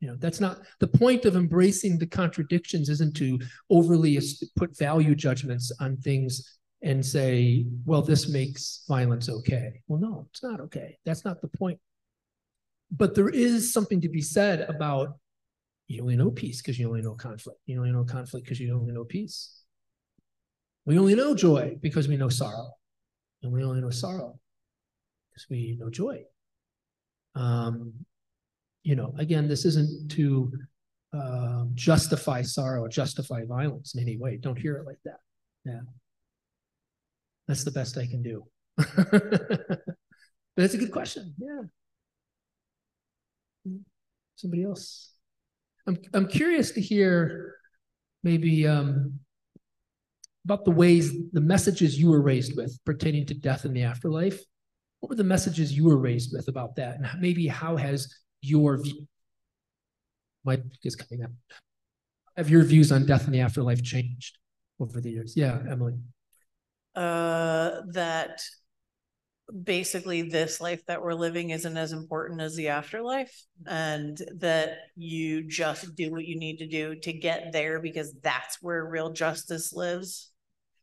You 0.00 0.08
know, 0.08 0.16
that's 0.16 0.40
not 0.40 0.58
the 0.80 0.86
point 0.86 1.24
of 1.24 1.36
embracing 1.36 1.98
the 1.98 2.06
contradictions 2.06 2.88
isn't 2.88 3.16
to 3.16 3.38
overly 3.70 4.20
put 4.56 4.76
value 4.76 5.14
judgments 5.14 5.72
on 5.80 5.96
things 5.96 6.58
and 6.82 7.04
say, 7.04 7.64
well, 7.86 8.02
this 8.02 8.28
makes 8.28 8.84
violence 8.86 9.30
okay. 9.30 9.80
Well, 9.88 10.00
no, 10.00 10.26
it's 10.30 10.42
not 10.42 10.60
okay. 10.60 10.98
That's 11.06 11.24
not 11.24 11.40
the 11.40 11.48
point. 11.48 11.80
But 12.90 13.14
there 13.14 13.30
is 13.30 13.72
something 13.72 14.00
to 14.02 14.08
be 14.08 14.20
said 14.20 14.60
about 14.68 15.16
you 15.86 16.02
only 16.02 16.16
know 16.16 16.30
peace 16.30 16.60
because 16.60 16.78
you 16.78 16.88
only 16.88 17.02
know 17.02 17.14
conflict. 17.14 17.58
You 17.66 17.78
only 17.78 17.92
know 17.92 18.04
conflict 18.04 18.44
because 18.44 18.60
you 18.60 18.74
only 18.74 18.92
know 18.92 19.04
peace. 19.04 19.62
We 20.86 20.98
only 20.98 21.14
know 21.14 21.34
joy 21.34 21.76
because 21.80 22.08
we 22.08 22.16
know 22.16 22.28
sorrow. 22.28 22.70
And 23.42 23.52
we 23.52 23.64
only 23.64 23.80
know 23.80 23.90
sorrow 23.90 24.38
because 25.30 25.46
we 25.48 25.76
know 25.78 25.90
joy. 25.90 26.24
Um, 27.34 27.92
you 28.84 28.94
know, 28.94 29.14
again, 29.18 29.48
this 29.48 29.64
isn't 29.64 30.10
to 30.12 30.52
uh, 31.12 31.64
justify 31.74 32.42
sorrow, 32.42 32.86
justify 32.86 33.44
violence 33.44 33.94
in 33.94 34.02
any 34.02 34.16
way. 34.16 34.36
Don't 34.36 34.58
hear 34.58 34.76
it 34.76 34.86
like 34.86 34.98
that. 35.04 35.18
Yeah. 35.64 35.80
That's 37.48 37.64
the 37.64 37.70
best 37.70 37.98
I 37.98 38.06
can 38.06 38.22
do. 38.22 38.44
but 38.76 39.80
it's 40.56 40.74
a 40.74 40.78
good 40.78 40.92
question. 40.92 41.34
Yeah. 41.38 41.62
Somebody 44.36 44.64
else. 44.64 45.12
I'm 45.86 45.98
I'm 46.12 46.26
curious 46.26 46.72
to 46.72 46.80
hear 46.80 47.54
maybe 48.22 48.66
um, 48.66 49.20
about 50.44 50.64
the 50.64 50.70
ways 50.70 51.12
the 51.32 51.40
messages 51.40 51.98
you 51.98 52.10
were 52.10 52.22
raised 52.22 52.56
with 52.56 52.78
pertaining 52.84 53.26
to 53.26 53.34
death 53.34 53.64
and 53.64 53.76
the 53.76 53.82
afterlife. 53.82 54.42
What 55.00 55.10
were 55.10 55.16
the 55.16 55.24
messages 55.24 55.72
you 55.72 55.84
were 55.84 55.98
raised 55.98 56.34
with 56.34 56.48
about 56.48 56.76
that, 56.76 56.96
and 56.96 57.08
maybe 57.20 57.46
how 57.46 57.76
has 57.76 58.12
your 58.44 58.76
view? 58.80 59.06
My 60.44 60.56
book 60.56 60.72
is 60.82 60.96
coming 60.96 61.24
up. 61.24 61.30
Have 62.36 62.50
your 62.50 62.64
views 62.64 62.92
on 62.92 63.06
death 63.06 63.24
and 63.26 63.34
the 63.34 63.40
afterlife 63.40 63.82
changed 63.82 64.38
over 64.80 65.00
the 65.00 65.10
years? 65.10 65.34
Yeah, 65.36 65.58
Emily 65.70 65.94
uh, 66.94 67.80
that 67.92 68.40
basically 69.62 70.22
this 70.22 70.60
life 70.60 70.84
that 70.86 71.02
we're 71.02 71.14
living 71.14 71.50
isn't 71.50 71.76
as 71.76 71.92
important 71.92 72.40
as 72.40 72.56
the 72.56 72.68
afterlife 72.68 73.44
and 73.66 74.16
that 74.36 74.78
you 74.96 75.46
just 75.46 75.94
do 75.94 76.10
what 76.10 76.24
you 76.24 76.38
need 76.38 76.56
to 76.58 76.66
do 76.66 76.94
to 76.94 77.12
get 77.12 77.52
there 77.52 77.78
because 77.78 78.14
that's 78.22 78.62
where 78.62 78.86
real 78.86 79.12
justice 79.12 79.74
lives 79.74 80.30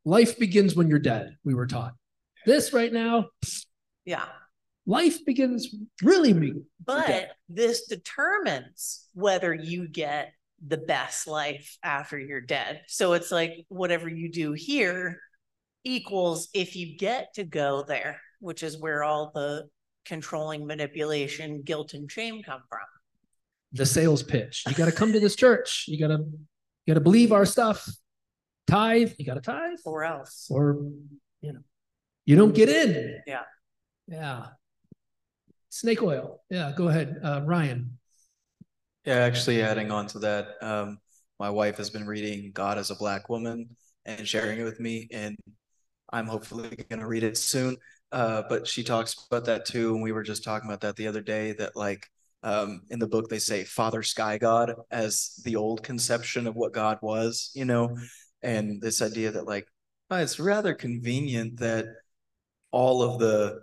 life 0.05 0.37
begins 0.37 0.75
when 0.75 0.87
you're 0.87 0.99
dead 0.99 1.35
we 1.43 1.55
were 1.55 1.65
taught 1.65 1.93
this 2.45 2.71
right 2.71 2.93
now 2.93 3.25
yeah 4.05 4.25
life 4.85 5.23
begins 5.25 5.75
really 6.01 6.33
me 6.33 6.53
but 6.83 7.29
this 7.49 7.87
determines 7.87 9.07
whether 9.13 9.53
you 9.53 9.87
get 9.87 10.33
the 10.67 10.77
best 10.77 11.27
life 11.27 11.77
after 11.83 12.19
you're 12.19 12.41
dead 12.41 12.81
so 12.87 13.13
it's 13.13 13.31
like 13.31 13.65
whatever 13.69 14.09
you 14.09 14.31
do 14.31 14.53
here 14.53 15.19
equals 15.83 16.49
if 16.53 16.75
you 16.75 16.97
get 16.97 17.33
to 17.35 17.43
go 17.43 17.83
there, 17.83 18.19
which 18.39 18.63
is 18.63 18.79
where 18.79 19.03
all 19.03 19.31
the 19.33 19.67
controlling 20.05 20.65
manipulation, 20.65 21.61
guilt, 21.61 21.93
and 21.93 22.11
shame 22.11 22.41
come 22.43 22.61
from. 22.69 22.79
The 23.73 23.85
sales 23.85 24.23
pitch. 24.23 24.63
You 24.67 24.73
got 24.73 24.85
to 24.85 24.91
come 24.91 25.13
to 25.13 25.19
this 25.19 25.35
church. 25.35 25.85
You 25.87 25.99
got 25.99 26.15
to 26.15 26.23
you 26.23 26.93
got 26.93 26.95
to 26.95 27.01
believe 27.01 27.31
our 27.31 27.45
stuff. 27.45 27.89
Tithe. 28.67 29.13
You 29.17 29.25
got 29.25 29.35
to 29.35 29.41
tithe, 29.41 29.79
or 29.85 30.03
else, 30.03 30.47
or 30.49 30.81
you 31.41 31.53
know, 31.53 31.59
you 32.25 32.35
don't 32.35 32.53
get 32.53 32.69
in. 32.69 33.21
Yeah, 33.25 33.43
yeah. 34.07 34.47
Snake 35.71 36.03
oil. 36.03 36.41
Yeah. 36.49 36.73
Go 36.75 36.89
ahead, 36.89 37.17
uh, 37.23 37.41
Ryan. 37.45 37.97
Yeah, 39.05 39.15
actually, 39.15 39.63
adding 39.63 39.89
on 39.89 40.05
to 40.07 40.19
that, 40.19 40.49
um, 40.61 40.99
my 41.39 41.49
wife 41.49 41.77
has 41.77 41.89
been 41.89 42.05
reading 42.05 42.51
God 42.53 42.77
as 42.77 42.91
a 42.91 42.95
Black 42.95 43.29
Woman 43.29 43.69
and 44.05 44.27
sharing 44.27 44.59
it 44.59 44.63
with 44.63 44.79
me, 44.79 45.07
and 45.11 45.35
I'm 46.11 46.27
hopefully 46.27 46.69
going 46.89 46.99
to 46.99 47.07
read 47.07 47.23
it 47.23 47.37
soon. 47.37 47.77
Uh, 48.11 48.43
but 48.49 48.67
she 48.67 48.83
talks 48.83 49.25
about 49.31 49.45
that 49.45 49.65
too. 49.65 49.93
And 49.93 50.03
we 50.03 50.11
were 50.11 50.23
just 50.23 50.43
talking 50.43 50.69
about 50.69 50.81
that 50.81 50.97
the 50.97 51.07
other 51.07 51.21
day 51.21 51.53
that, 51.53 51.75
like, 51.75 52.05
um, 52.43 52.81
in 52.89 52.99
the 52.99 53.07
book, 53.07 53.29
they 53.29 53.39
say 53.39 53.63
Father 53.63 54.03
Sky 54.03 54.37
God 54.37 54.73
as 54.91 55.39
the 55.45 55.55
old 55.55 55.83
conception 55.83 56.45
of 56.45 56.55
what 56.55 56.73
God 56.73 56.99
was, 57.01 57.49
you 57.55 57.65
know, 57.65 57.97
and 58.43 58.81
this 58.81 59.01
idea 59.01 59.31
that, 59.31 59.47
like, 59.47 59.65
oh, 60.09 60.17
it's 60.17 60.39
rather 60.39 60.73
convenient 60.73 61.59
that 61.59 61.85
all 62.71 63.01
of 63.01 63.19
the 63.19 63.61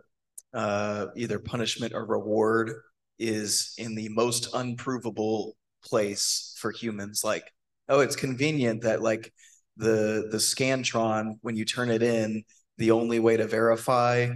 uh, 0.55 1.07
either 1.17 1.39
punishment 1.39 1.95
or 1.95 2.05
reward 2.05 2.73
is 3.19 3.75
in 3.79 3.95
the 3.95 4.09
most 4.11 4.55
unprovable 4.55 5.57
place 5.85 6.57
for 6.59 6.71
humans. 6.71 7.23
Like, 7.25 7.45
oh, 7.89 8.01
it's 8.01 8.17
convenient 8.17 8.83
that, 8.83 9.03
like, 9.03 9.33
the 9.79 10.27
the 10.31 10.39
scantron 10.39 11.39
when 11.41 11.57
you 11.57 11.65
turn 11.65 11.89
it 11.89 12.03
in 12.03 12.43
the 12.77 12.91
only 12.91 13.21
way 13.21 13.37
to 13.37 13.47
verify 13.47 14.29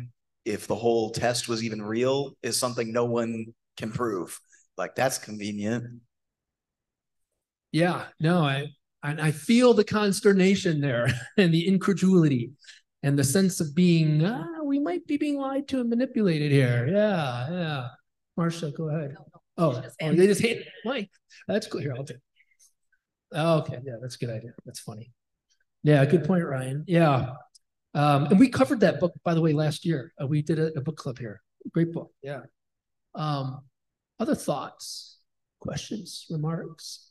if 0.45 0.67
the 0.67 0.75
whole 0.75 1.11
test 1.11 1.49
was 1.49 1.63
even 1.63 1.83
real 1.83 2.37
is 2.43 2.59
something 2.59 2.93
no 2.93 3.05
one 3.05 3.47
can 3.77 3.91
prove 3.91 4.41
like 4.79 4.95
that's 4.95 5.19
convenient 5.19 5.85
yeah 7.73 8.05
no 8.21 8.39
i 8.39 8.67
i 9.03 9.31
feel 9.31 9.75
the 9.75 9.85
consternation 9.85 10.81
there 10.81 11.09
and 11.37 11.53
the 11.53 11.67
incredulity 11.67 12.53
and 13.03 13.19
the 13.19 13.25
sense 13.25 13.61
of 13.61 13.75
being 13.75 14.25
ah, 14.25 14.47
we 14.73 14.81
might 14.81 15.07
be 15.07 15.17
being 15.17 15.39
lied 15.39 15.69
to 15.69 15.81
and 15.81 15.91
manipulated 15.91 16.51
here 16.51 16.89
yeah 16.89 17.51
yeah 17.51 17.89
marcia 18.37 18.71
go 18.71 18.89
ahead 18.89 19.15
oh, 19.59 19.83
oh 20.01 20.13
they 20.17 20.27
just 20.27 20.41
hate 20.41 20.67
mike 20.85 21.11
that's 21.47 21.67
cool 21.67 21.81
here 21.81 21.95
i'll 21.97 22.03
do 22.03 22.15
oh, 23.35 23.59
okay 23.59 23.79
yeah 23.85 23.97
that's 24.01 24.17
a 24.17 24.19
good 24.19 24.31
idea 24.31 24.53
that's 24.67 24.81
funny 24.81 25.13
yeah, 25.83 26.05
good 26.05 26.25
point, 26.25 26.45
Ryan. 26.45 26.85
Yeah. 26.87 27.35
Um, 27.95 28.27
and 28.27 28.39
we 28.39 28.49
covered 28.49 28.81
that 28.81 29.01
book, 29.01 29.13
by 29.25 29.35
the 29.35 29.41
way, 29.41 29.53
last 29.53 29.85
year. 29.85 30.13
Uh, 30.21 30.27
we 30.27 30.43
did 30.43 30.59
a, 30.59 30.79
a, 30.79 30.81
book 30.81 30.97
club 30.97 31.19
here. 31.19 31.43
Great 31.73 31.93
book. 31.93 32.11
Yeah. 32.23 32.41
Um, 33.15 33.63
other 34.19 34.35
thoughts, 34.35 35.19
questions, 35.61 36.27
remarks? 36.31 37.11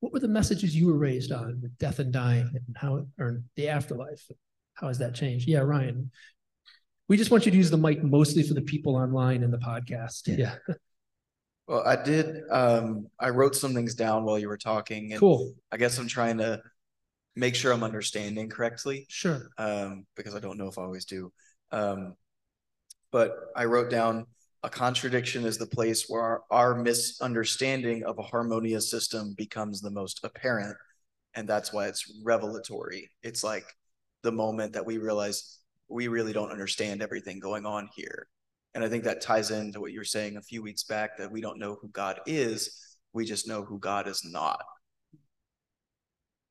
What 0.00 0.12
were 0.12 0.18
the 0.18 0.28
messages 0.28 0.74
you 0.74 0.88
were 0.88 0.98
raised 0.98 1.32
on 1.32 1.60
with 1.62 1.78
death 1.78 2.00
and 2.00 2.12
dying 2.12 2.50
and 2.52 2.76
how, 2.76 3.06
or 3.18 3.42
the 3.56 3.68
afterlife? 3.68 4.26
How 4.74 4.88
has 4.88 4.98
that 4.98 5.14
changed? 5.14 5.48
Yeah, 5.48 5.60
Ryan. 5.60 6.10
We 7.10 7.16
just 7.16 7.32
want 7.32 7.44
you 7.44 7.50
to 7.50 7.58
use 7.58 7.72
the 7.72 7.76
mic 7.76 8.04
mostly 8.04 8.44
for 8.44 8.54
the 8.54 8.62
people 8.62 8.94
online 8.94 9.42
and 9.42 9.52
the 9.52 9.58
podcast. 9.58 10.38
Yeah. 10.38 10.54
Well, 11.66 11.86
I 11.86 12.02
did. 12.02 12.40
Um, 12.50 13.06
I 13.20 13.28
wrote 13.28 13.54
some 13.54 13.74
things 13.74 13.94
down 13.94 14.24
while 14.24 14.40
you 14.40 14.48
were 14.48 14.56
talking. 14.56 15.12
And 15.12 15.20
cool. 15.20 15.54
I 15.70 15.76
guess 15.76 15.98
I'm 15.98 16.08
trying 16.08 16.38
to 16.38 16.60
make 17.36 17.54
sure 17.54 17.72
I'm 17.72 17.84
understanding 17.84 18.48
correctly. 18.48 19.06
Sure. 19.08 19.50
Um, 19.56 20.04
because 20.16 20.34
I 20.34 20.40
don't 20.40 20.58
know 20.58 20.66
if 20.66 20.78
I 20.78 20.82
always 20.82 21.04
do. 21.04 21.32
Um, 21.70 22.16
but 23.12 23.36
I 23.54 23.66
wrote 23.66 23.88
down 23.88 24.26
a 24.64 24.68
contradiction 24.68 25.44
is 25.44 25.58
the 25.58 25.66
place 25.66 26.06
where 26.08 26.22
our, 26.22 26.42
our 26.50 26.74
misunderstanding 26.74 28.02
of 28.02 28.18
a 28.18 28.22
harmonious 28.22 28.90
system 28.90 29.34
becomes 29.38 29.80
the 29.80 29.92
most 29.92 30.24
apparent. 30.24 30.76
And 31.34 31.48
that's 31.48 31.72
why 31.72 31.86
it's 31.86 32.20
revelatory. 32.24 33.12
It's 33.22 33.44
like 33.44 33.66
the 34.24 34.32
moment 34.32 34.72
that 34.72 34.86
we 34.86 34.98
realize 34.98 35.59
we 35.90 36.08
really 36.08 36.32
don't 36.32 36.50
understand 36.50 37.02
everything 37.02 37.40
going 37.40 37.66
on 37.66 37.88
here. 37.94 38.28
And 38.74 38.84
I 38.84 38.88
think 38.88 39.04
that 39.04 39.20
ties 39.20 39.50
into 39.50 39.80
what 39.80 39.92
you 39.92 39.98
were 39.98 40.04
saying 40.04 40.36
a 40.36 40.42
few 40.42 40.62
weeks 40.62 40.84
back 40.84 41.18
that 41.18 41.30
we 41.30 41.40
don't 41.40 41.58
know 41.58 41.76
who 41.80 41.88
God 41.88 42.20
is, 42.26 42.96
we 43.12 43.24
just 43.24 43.48
know 43.48 43.64
who 43.64 43.78
God 43.78 44.06
is 44.06 44.24
not. 44.24 44.62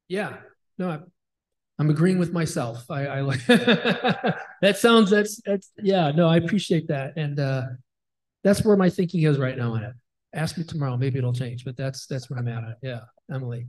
Yeah, 0.09 0.37
no, 0.77 0.89
I, 0.89 0.99
I'm 1.77 1.89
agreeing 1.89 2.19
with 2.19 2.33
myself. 2.33 2.89
I, 2.89 3.05
I 3.05 3.21
like 3.21 3.45
that 3.47 4.77
sounds 4.77 5.09
that's 5.09 5.39
that's 5.45 5.71
yeah, 5.81 6.11
no, 6.11 6.27
I 6.27 6.37
appreciate 6.37 6.87
that. 6.89 7.13
And 7.15 7.39
uh 7.39 7.63
that's 8.43 8.63
where 8.65 8.75
my 8.75 8.89
thinking 8.89 9.23
is 9.23 9.37
right 9.37 9.57
now 9.57 9.73
on 9.73 9.83
it. 9.83 9.93
Ask 10.33 10.57
me 10.57 10.63
tomorrow, 10.63 10.97
maybe 10.97 11.19
it'll 11.19 11.33
change, 11.33 11.63
but 11.63 11.77
that's 11.77 12.05
that's 12.07 12.29
where 12.29 12.39
I'm 12.39 12.47
at. 12.47 12.77
Yeah, 12.81 13.01
Emily. 13.31 13.67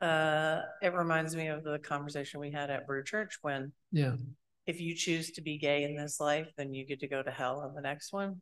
Uh, 0.00 0.60
it 0.82 0.92
reminds 0.92 1.34
me 1.34 1.48
of 1.48 1.64
the 1.64 1.78
conversation 1.78 2.38
we 2.38 2.50
had 2.50 2.70
at 2.70 2.86
Brew 2.86 3.02
Church 3.02 3.38
when 3.42 3.72
Yeah. 3.92 4.16
If 4.66 4.80
you 4.80 4.94
choose 4.94 5.32
to 5.32 5.42
be 5.42 5.58
gay 5.58 5.84
in 5.84 5.96
this 5.96 6.20
life, 6.20 6.48
then 6.56 6.74
you 6.74 6.86
get 6.86 7.00
to 7.00 7.08
go 7.08 7.22
to 7.22 7.30
hell 7.30 7.66
in 7.68 7.74
the 7.74 7.80
next 7.80 8.12
one. 8.12 8.40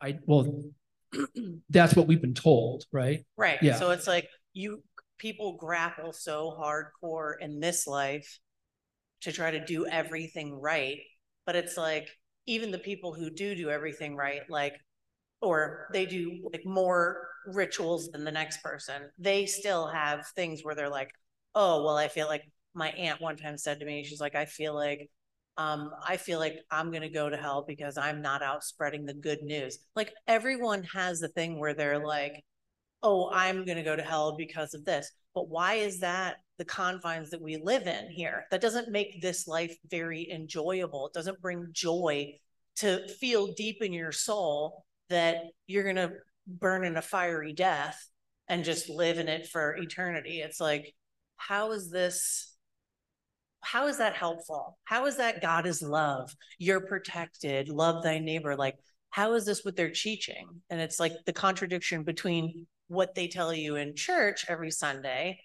I 0.00 0.18
well 0.26 0.64
that's 1.70 1.94
what 1.94 2.06
we've 2.06 2.20
been 2.20 2.34
told, 2.34 2.84
right? 2.92 3.24
Right. 3.36 3.62
Yeah. 3.62 3.78
So 3.78 3.90
it's 3.90 4.06
like 4.06 4.28
you 4.52 4.82
people 5.18 5.56
grapple 5.56 6.12
so 6.12 6.56
hardcore 6.60 7.34
in 7.40 7.60
this 7.60 7.86
life 7.86 8.38
to 9.22 9.32
try 9.32 9.50
to 9.50 9.64
do 9.64 9.86
everything 9.86 10.52
right. 10.52 10.98
But 11.46 11.56
it's 11.56 11.76
like 11.76 12.08
even 12.46 12.70
the 12.70 12.78
people 12.78 13.14
who 13.14 13.30
do 13.30 13.54
do 13.54 13.70
everything 13.70 14.16
right, 14.16 14.42
like, 14.48 14.74
or 15.40 15.88
they 15.92 16.06
do 16.06 16.48
like 16.52 16.62
more 16.64 17.28
rituals 17.46 18.08
than 18.08 18.24
the 18.24 18.32
next 18.32 18.62
person, 18.62 19.10
they 19.18 19.46
still 19.46 19.86
have 19.86 20.26
things 20.34 20.62
where 20.62 20.74
they're 20.74 20.88
like, 20.88 21.10
oh, 21.54 21.84
well, 21.84 21.96
I 21.96 22.08
feel 22.08 22.26
like 22.26 22.42
my 22.74 22.90
aunt 22.90 23.20
one 23.20 23.36
time 23.36 23.56
said 23.56 23.80
to 23.80 23.86
me, 23.86 24.04
she's 24.04 24.20
like, 24.20 24.34
I 24.34 24.44
feel 24.44 24.74
like 24.74 25.10
um, 25.56 25.90
I 26.06 26.16
feel 26.16 26.38
like 26.38 26.58
I'm 26.70 26.90
going 26.90 27.02
to 27.02 27.08
go 27.08 27.30
to 27.30 27.36
hell 27.36 27.64
because 27.66 27.96
I'm 27.96 28.20
not 28.20 28.42
out 28.42 28.62
spreading 28.62 29.04
the 29.06 29.14
good 29.14 29.42
news. 29.42 29.78
Like 29.94 30.12
everyone 30.26 30.82
has 30.94 31.20
the 31.20 31.28
thing 31.28 31.58
where 31.58 31.74
they're 31.74 32.04
like, 32.04 32.44
oh, 33.02 33.30
I'm 33.32 33.64
going 33.64 33.78
to 33.78 33.84
go 33.84 33.96
to 33.96 34.02
hell 34.02 34.36
because 34.36 34.74
of 34.74 34.84
this. 34.84 35.10
But 35.34 35.48
why 35.48 35.74
is 35.74 36.00
that 36.00 36.36
the 36.58 36.64
confines 36.64 37.30
that 37.30 37.40
we 37.40 37.56
live 37.56 37.86
in 37.86 38.10
here? 38.10 38.44
That 38.50 38.60
doesn't 38.60 38.90
make 38.90 39.20
this 39.20 39.46
life 39.46 39.76
very 39.90 40.30
enjoyable. 40.30 41.06
It 41.06 41.12
doesn't 41.12 41.40
bring 41.40 41.68
joy 41.72 42.34
to 42.76 43.06
feel 43.08 43.52
deep 43.54 43.82
in 43.82 43.92
your 43.92 44.12
soul 44.12 44.84
that 45.08 45.36
you're 45.66 45.84
going 45.84 45.96
to 45.96 46.12
burn 46.46 46.84
in 46.84 46.96
a 46.96 47.02
fiery 47.02 47.52
death 47.52 48.08
and 48.48 48.64
just 48.64 48.88
live 48.88 49.18
in 49.18 49.28
it 49.28 49.46
for 49.46 49.76
eternity. 49.76 50.40
It's 50.40 50.60
like, 50.60 50.94
how 51.36 51.72
is 51.72 51.90
this? 51.90 52.55
How 53.66 53.88
is 53.88 53.98
that 53.98 54.14
helpful? 54.14 54.78
How 54.84 55.06
is 55.06 55.16
that 55.16 55.42
God 55.42 55.66
is 55.66 55.82
love? 55.82 56.32
You're 56.58 56.80
protected, 56.80 57.68
love 57.68 58.04
thy 58.04 58.20
neighbor. 58.20 58.54
Like, 58.54 58.76
how 59.10 59.32
is 59.32 59.44
this 59.44 59.64
what 59.64 59.74
they're 59.74 59.90
teaching? 59.90 60.46
And 60.70 60.80
it's 60.80 61.00
like 61.00 61.12
the 61.26 61.32
contradiction 61.32 62.04
between 62.04 62.68
what 62.86 63.16
they 63.16 63.26
tell 63.26 63.52
you 63.52 63.74
in 63.74 63.96
church 63.96 64.46
every 64.48 64.70
Sunday 64.70 65.40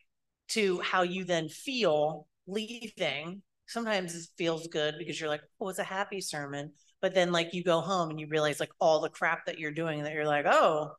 to 0.49 0.79
how 0.81 1.01
you 1.01 1.23
then 1.23 1.49
feel 1.49 2.27
leaving. 2.45 3.41
Sometimes 3.65 4.13
it 4.13 4.27
feels 4.37 4.67
good 4.67 4.95
because 4.99 5.19
you're 5.19 5.29
like, 5.29 5.41
oh, 5.59 5.69
it's 5.69 5.79
a 5.79 5.83
happy 5.83 6.21
sermon. 6.21 6.73
But 7.01 7.15
then, 7.15 7.31
like, 7.31 7.55
you 7.55 7.63
go 7.63 7.81
home 7.81 8.11
and 8.11 8.19
you 8.19 8.27
realize, 8.27 8.59
like, 8.59 8.71
all 8.79 9.01
the 9.01 9.09
crap 9.09 9.47
that 9.47 9.57
you're 9.57 9.71
doing 9.71 10.03
that 10.03 10.13
you're 10.13 10.27
like, 10.27 10.45
oh, 10.45 10.91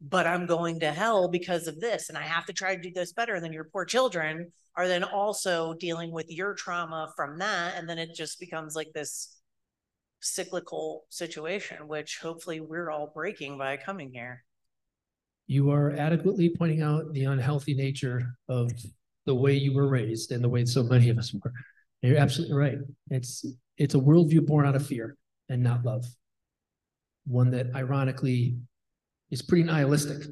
but 0.00 0.26
I'm 0.26 0.46
going 0.46 0.80
to 0.80 0.90
hell 0.90 1.28
because 1.28 1.66
of 1.66 1.78
this, 1.78 2.08
and 2.08 2.16
I 2.16 2.22
have 2.22 2.46
to 2.46 2.54
try 2.54 2.74
to 2.74 2.80
do 2.80 2.90
this 2.94 3.12
better. 3.12 3.38
Then 3.38 3.52
your 3.52 3.64
poor 3.64 3.84
children 3.84 4.50
are 4.76 4.88
then 4.88 5.04
also 5.04 5.74
dealing 5.74 6.12
with 6.12 6.30
your 6.30 6.54
trauma 6.54 7.12
from 7.16 7.38
that. 7.38 7.76
And 7.76 7.88
then 7.88 7.98
it 7.98 8.14
just 8.14 8.38
becomes 8.40 8.76
like 8.76 8.92
this 8.94 9.36
cyclical 10.20 11.04
situation, 11.08 11.88
which 11.88 12.18
hopefully 12.22 12.60
we're 12.60 12.90
all 12.90 13.10
breaking 13.14 13.58
by 13.58 13.76
coming 13.76 14.10
here. 14.12 14.44
You 15.46 15.70
are 15.70 15.92
adequately 15.92 16.54
pointing 16.56 16.82
out 16.82 17.12
the 17.12 17.24
unhealthy 17.24 17.74
nature 17.74 18.36
of 18.48 18.70
the 19.26 19.34
way 19.34 19.54
you 19.54 19.74
were 19.74 19.88
raised 19.88 20.32
and 20.32 20.42
the 20.42 20.48
way 20.48 20.64
so 20.64 20.82
many 20.82 21.08
of 21.08 21.18
us 21.18 21.34
were. 21.34 21.52
You're 22.02 22.18
absolutely 22.18 22.56
right. 22.56 22.78
It's 23.10 23.44
it's 23.76 23.94
a 23.94 23.98
worldview 23.98 24.46
born 24.46 24.66
out 24.66 24.76
of 24.76 24.86
fear 24.86 25.16
and 25.48 25.62
not 25.62 25.84
love. 25.84 26.06
One 27.26 27.50
that 27.50 27.74
ironically 27.74 28.56
is 29.30 29.42
pretty 29.42 29.64
nihilistic. 29.64 30.22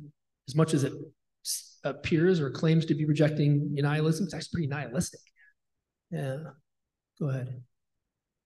As 0.48 0.54
much 0.54 0.72
as 0.72 0.84
it 0.84 0.92
Uh, 1.84 1.90
appears 1.90 2.40
or 2.40 2.50
claims 2.50 2.86
to 2.86 2.94
be 2.94 3.04
rejecting 3.04 3.74
nihilism, 3.74 4.24
it's 4.24 4.34
actually 4.34 4.50
pretty 4.52 4.66
nihilistic. 4.68 5.20
Yeah. 6.10 6.38
Go 7.20 7.28
ahead. 7.28 7.62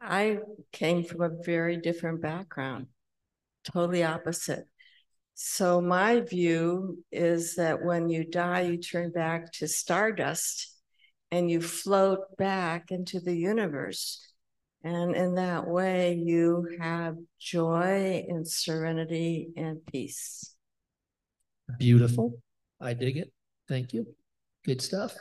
I 0.00 0.38
came 0.72 1.04
from 1.04 1.22
a 1.22 1.42
very 1.44 1.76
different 1.76 2.20
background, 2.20 2.88
totally 3.64 4.02
opposite. 4.02 4.64
So, 5.34 5.80
my 5.80 6.20
view 6.20 7.02
is 7.10 7.54
that 7.54 7.82
when 7.82 8.08
you 8.08 8.24
die, 8.24 8.62
you 8.62 8.76
turn 8.78 9.12
back 9.12 9.52
to 9.52 9.68
stardust 9.68 10.76
and 11.30 11.50
you 11.50 11.60
float 11.62 12.36
back 12.36 12.90
into 12.90 13.20
the 13.20 13.34
universe. 13.34 14.28
And 14.84 15.14
in 15.14 15.36
that 15.36 15.66
way, 15.66 16.14
you 16.14 16.76
have 16.80 17.16
joy 17.40 18.24
and 18.28 18.46
serenity 18.46 19.48
and 19.56 19.84
peace. 19.86 20.54
Beautiful. 21.78 22.42
I 22.82 22.94
dig 22.94 23.16
it. 23.16 23.32
Thank 23.68 23.92
you. 23.92 24.06
Good 24.64 24.82
stuff. 24.82 25.14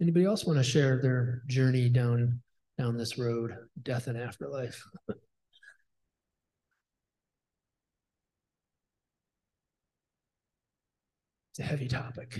Anybody 0.00 0.24
else 0.24 0.44
want 0.44 0.58
to 0.58 0.64
share 0.64 1.00
their 1.02 1.42
journey 1.46 1.88
down 1.88 2.40
down 2.78 2.96
this 2.96 3.18
road, 3.18 3.54
death 3.82 4.06
and 4.06 4.16
afterlife? 4.16 4.82
it's 5.08 5.18
a 11.58 11.62
heavy 11.62 11.88
topic. 11.88 12.38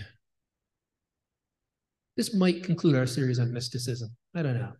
This 2.16 2.34
might 2.34 2.64
conclude 2.64 2.96
our 2.96 3.06
series 3.06 3.38
on 3.38 3.52
mysticism. 3.52 4.10
I 4.34 4.42
don't 4.42 4.58
know. 4.58 4.72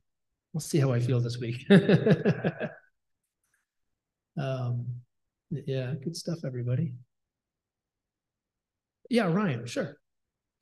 We'll 0.53 0.61
see 0.61 0.79
how 0.79 0.93
I 0.93 1.01
feel 1.01 1.21
this 1.21 1.39
week. 1.39 1.65
um, 4.39 4.87
yeah, 5.51 5.95
good 6.03 6.17
stuff, 6.17 6.39
everybody. 6.45 6.95
Yeah, 9.09 9.33
Ryan, 9.33 9.67
sure. 9.67 9.97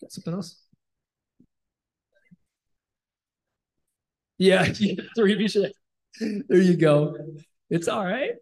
Got 0.00 0.12
something 0.12 0.34
else? 0.34 0.62
Yeah, 4.38 4.64
three 5.16 5.32
of 5.32 5.40
you 5.40 5.48
should. 5.48 5.72
There 6.20 6.60
you 6.60 6.76
go. 6.76 7.16
It's 7.70 7.88
all 7.88 8.04
right. 8.04 8.32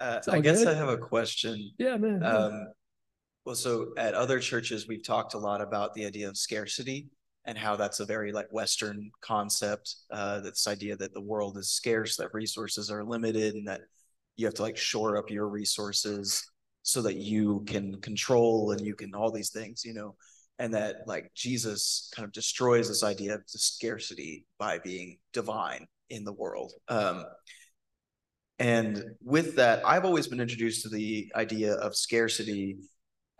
Uh, 0.00 0.14
It's 0.18 0.28
all 0.28 0.34
I 0.36 0.40
guess 0.40 0.58
good. 0.58 0.68
I 0.68 0.74
have 0.74 0.88
a 0.88 0.96
question. 0.96 1.72
Yeah, 1.78 1.96
man. 1.96 2.24
Um, 2.24 2.68
well, 3.44 3.54
so 3.54 3.92
at 3.96 4.14
other 4.14 4.40
churches, 4.40 4.88
we've 4.88 5.04
talked 5.04 5.34
a 5.34 5.38
lot 5.38 5.60
about 5.60 5.94
the 5.94 6.06
idea 6.06 6.28
of 6.28 6.36
scarcity 6.36 7.08
and 7.46 7.56
how 7.58 7.76
that's 7.76 8.00
a 8.00 8.06
very 8.06 8.32
like 8.32 8.48
Western 8.52 9.10
concept. 9.22 9.94
Uh, 10.10 10.40
this 10.40 10.66
idea 10.68 10.96
that 10.96 11.14
the 11.14 11.20
world 11.22 11.58
is 11.58 11.70
scarce, 11.70 12.16
that 12.16 12.34
resources 12.34 12.90
are 12.90 13.04
limited, 13.04 13.54
and 13.54 13.68
that 13.68 13.82
you 14.36 14.46
have 14.46 14.54
to 14.54 14.62
like 14.62 14.76
shore 14.76 15.16
up 15.16 15.30
your 15.30 15.48
resources 15.48 16.49
so 16.82 17.02
that 17.02 17.16
you 17.16 17.64
can 17.66 18.00
control 18.00 18.72
and 18.72 18.80
you 18.80 18.94
can 18.94 19.14
all 19.14 19.30
these 19.30 19.50
things, 19.50 19.84
you 19.84 19.94
know, 19.94 20.14
and 20.58 20.74
that 20.74 20.96
like 21.06 21.30
Jesus 21.34 22.10
kind 22.14 22.24
of 22.26 22.32
destroys 22.32 22.88
this 22.88 23.02
idea 23.02 23.34
of 23.34 23.42
the 23.52 23.58
scarcity 23.58 24.46
by 24.58 24.78
being 24.78 25.18
divine 25.32 25.86
in 26.08 26.24
the 26.24 26.32
world. 26.32 26.72
Um, 26.88 27.24
and 28.58 29.02
with 29.22 29.56
that, 29.56 29.86
I've 29.86 30.04
always 30.04 30.26
been 30.26 30.40
introduced 30.40 30.82
to 30.82 30.90
the 30.90 31.32
idea 31.34 31.74
of 31.74 31.96
scarcity 31.96 32.76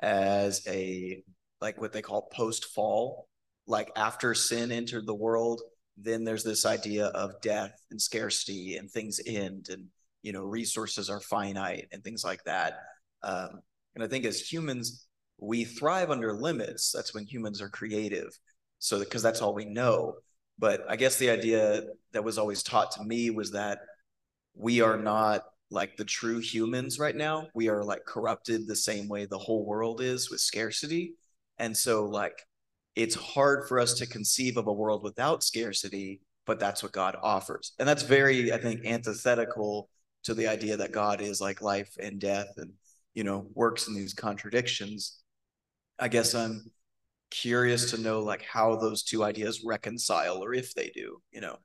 as 0.01 0.67
a 0.67 1.23
like 1.61 1.79
what 1.79 1.93
they 1.93 2.01
call 2.01 2.31
post 2.33 2.67
fall, 2.67 3.29
like 3.67 3.91
after 3.97 4.35
sin 4.35 4.73
entered 4.73 5.07
the 5.07 5.15
world, 5.15 5.61
then 5.99 6.25
there's 6.25 6.45
this 6.45 6.65
idea 6.65 7.07
of 7.09 7.39
death 7.43 7.73
and 7.91 8.01
scarcity 8.01 8.77
and 8.77 8.91
things 8.91 9.21
end 9.27 9.67
and 9.71 9.87
you 10.23 10.33
know 10.33 10.43
resources 10.43 11.11
are 11.11 11.21
finite 11.21 11.87
and 11.93 12.03
things 12.03 12.25
like 12.25 12.43
that. 12.45 12.79
Um, 13.23 13.61
and 13.95 14.05
I 14.05 14.07
think 14.07 14.25
as 14.25 14.41
humans, 14.41 15.07
we 15.39 15.65
thrive 15.65 16.11
under 16.11 16.33
limits. 16.33 16.93
That's 16.93 17.15
when 17.15 17.25
humans 17.25 17.61
are 17.63 17.69
creative. 17.69 18.39
So 18.79 18.99
because 18.99 19.23
that's 19.23 19.43
all 19.43 19.55
we 19.55 19.65
know. 19.65 20.17
But 20.59 20.85
I 20.89 20.97
guess 20.97 21.17
the 21.17 21.31
idea 21.31 21.85
that 22.13 22.25
was 22.25 22.39
always 22.39 22.63
taught 22.63 22.93
to 22.93 23.05
me 23.05 23.31
was 23.31 23.53
that 23.53 23.79
we 24.55 24.81
are 24.81 24.99
not 24.99 25.45
like 25.71 25.97
the 25.97 26.05
true 26.05 26.39
humans 26.39 26.99
right 26.99 27.17
now. 27.17 27.49
We 27.55 27.69
are 27.69 27.85
like 27.85 28.05
corrupted 28.05 28.67
the 28.67 28.77
same 28.77 29.09
way 29.09 29.25
the 29.25 29.39
whole 29.39 29.65
world 29.65 30.01
is 30.01 30.31
with 30.31 30.41
scarcity. 30.41 31.15
And 31.59 31.77
so 31.77 32.05
like 32.05 32.47
it's 32.97 33.15
hard 33.15 33.69
for 33.69 33.79
us 33.79 33.95
to 33.95 34.07
conceive 34.07 34.57
of 34.57 34.67
a 34.67 34.73
world 34.73 35.03
without 35.03 35.43
scarcity, 35.43 36.21
but 36.45 36.59
that's 36.59 36.83
what 36.83 36.93
God 36.93 37.17
offers. 37.23 37.73
And 37.79 37.89
that's 37.89 38.03
very, 38.03 38.53
I 38.53 38.59
think, 38.59 38.85
antithetical 38.85 39.89
to 40.25 40.35
the 40.35 40.49
idea 40.49 40.77
that 40.77 40.93
God 40.93 41.21
is 41.21 41.41
like 41.41 41.63
life 41.63 41.97
and 41.99 42.21
death 42.21 42.49
and, 42.57 42.73
you 43.15 43.25
know, 43.25 43.47
works 43.55 43.89
in 43.89 43.95
these 43.95 44.15
contradictions. 44.15 45.19
I 45.99 46.09
guess 46.09 46.35
I'm 46.35 46.71
curious 47.31 47.91
to 47.93 47.99
know 48.01 48.21
like 48.21 48.43
how 48.43 48.77
those 48.77 49.03
two 49.03 49.23
ideas 49.23 49.63
reconcile 49.65 50.43
or 50.43 50.55
if 50.55 50.75
they 50.75 50.91
do, 50.95 51.21
you 51.33 51.41
know. 51.41 51.57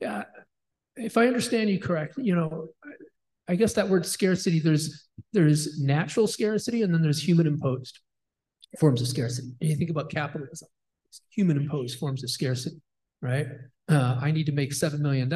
Yeah, 0.00 0.24
if 0.96 1.16
I 1.16 1.26
understand 1.26 1.70
you 1.70 1.78
correct, 1.78 2.14
you 2.18 2.34
know, 2.34 2.68
I- 3.48 3.56
guess 3.56 3.74
that 3.74 3.88
word 3.88 4.06
scarcity, 4.06 4.58
there's 4.60 5.06
there's 5.32 5.80
natural 5.80 6.26
scarcity 6.26 6.82
and 6.82 6.92
then 6.92 7.02
there's 7.02 7.22
human 7.22 7.46
imposed. 7.46 8.00
forms 8.80 9.00
of 9.00 9.06
scarcity. 9.08 9.48
And 9.60 9.70
you 9.70 9.76
think 9.76 9.90
about 9.90 10.10
capitalism, 10.10 10.68
human 11.30 11.56
imposed 11.56 11.98
forms 11.98 12.24
of 12.24 12.30
scarcity, 12.30 12.80
right? 13.20 13.46
Uh, 13.88 14.18
I 14.20 14.32
need 14.32 14.46
to 14.46 14.52
make 14.52 14.72
$7 14.72 14.98
million. 15.00 15.28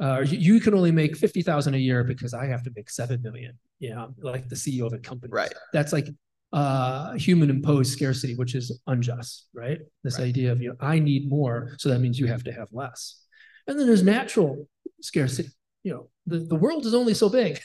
Uh, 0.00 0.24
you, 0.28 0.60
can 0.60 0.74
only 0.74 0.92
make 0.92 1.16
50,000 1.16 1.74
a 1.74 1.78
year 1.78 2.04
because 2.04 2.32
I 2.32 2.46
have 2.46 2.62
to 2.62 2.72
make 2.76 2.88
7 2.88 3.20
million. 3.20 3.58
You 3.80 3.90
know, 3.90 4.14
like 4.20 4.48
the 4.48 4.54
CEO 4.54 4.86
of 4.86 4.92
a 4.92 4.98
company. 4.98 5.30
Right. 5.32 5.52
That's 5.72 5.92
like 5.92 6.08
uh, 6.52 7.14
human 7.14 7.50
imposed 7.50 7.92
scarcity, 7.92 8.34
which 8.34 8.54
is 8.54 8.80
unjust, 8.86 9.48
right? 9.52 9.80
This 10.04 10.18
Right. 10.18 10.28
idea 10.28 10.52
of, 10.52 10.62
you 10.62 10.70
know, 10.70 10.76
I 10.80 10.98
need 10.98 11.28
more, 11.28 11.74
so 11.78 11.88
that 11.88 11.98
means 11.98 12.18
you 12.18 12.26
have 12.26 12.44
to 12.44 12.52
have 12.52 12.68
less. 12.72 13.24
And 13.66 13.78
then 13.78 13.86
there's 13.86 14.02
natural 14.02 14.68
scarcity. 15.02 15.50
You 15.82 15.92
know, 15.92 16.10
the, 16.26 16.38
the 16.38 16.56
world 16.56 16.86
is 16.86 16.94
only 16.94 17.14
so 17.14 17.28
big. 17.28 17.60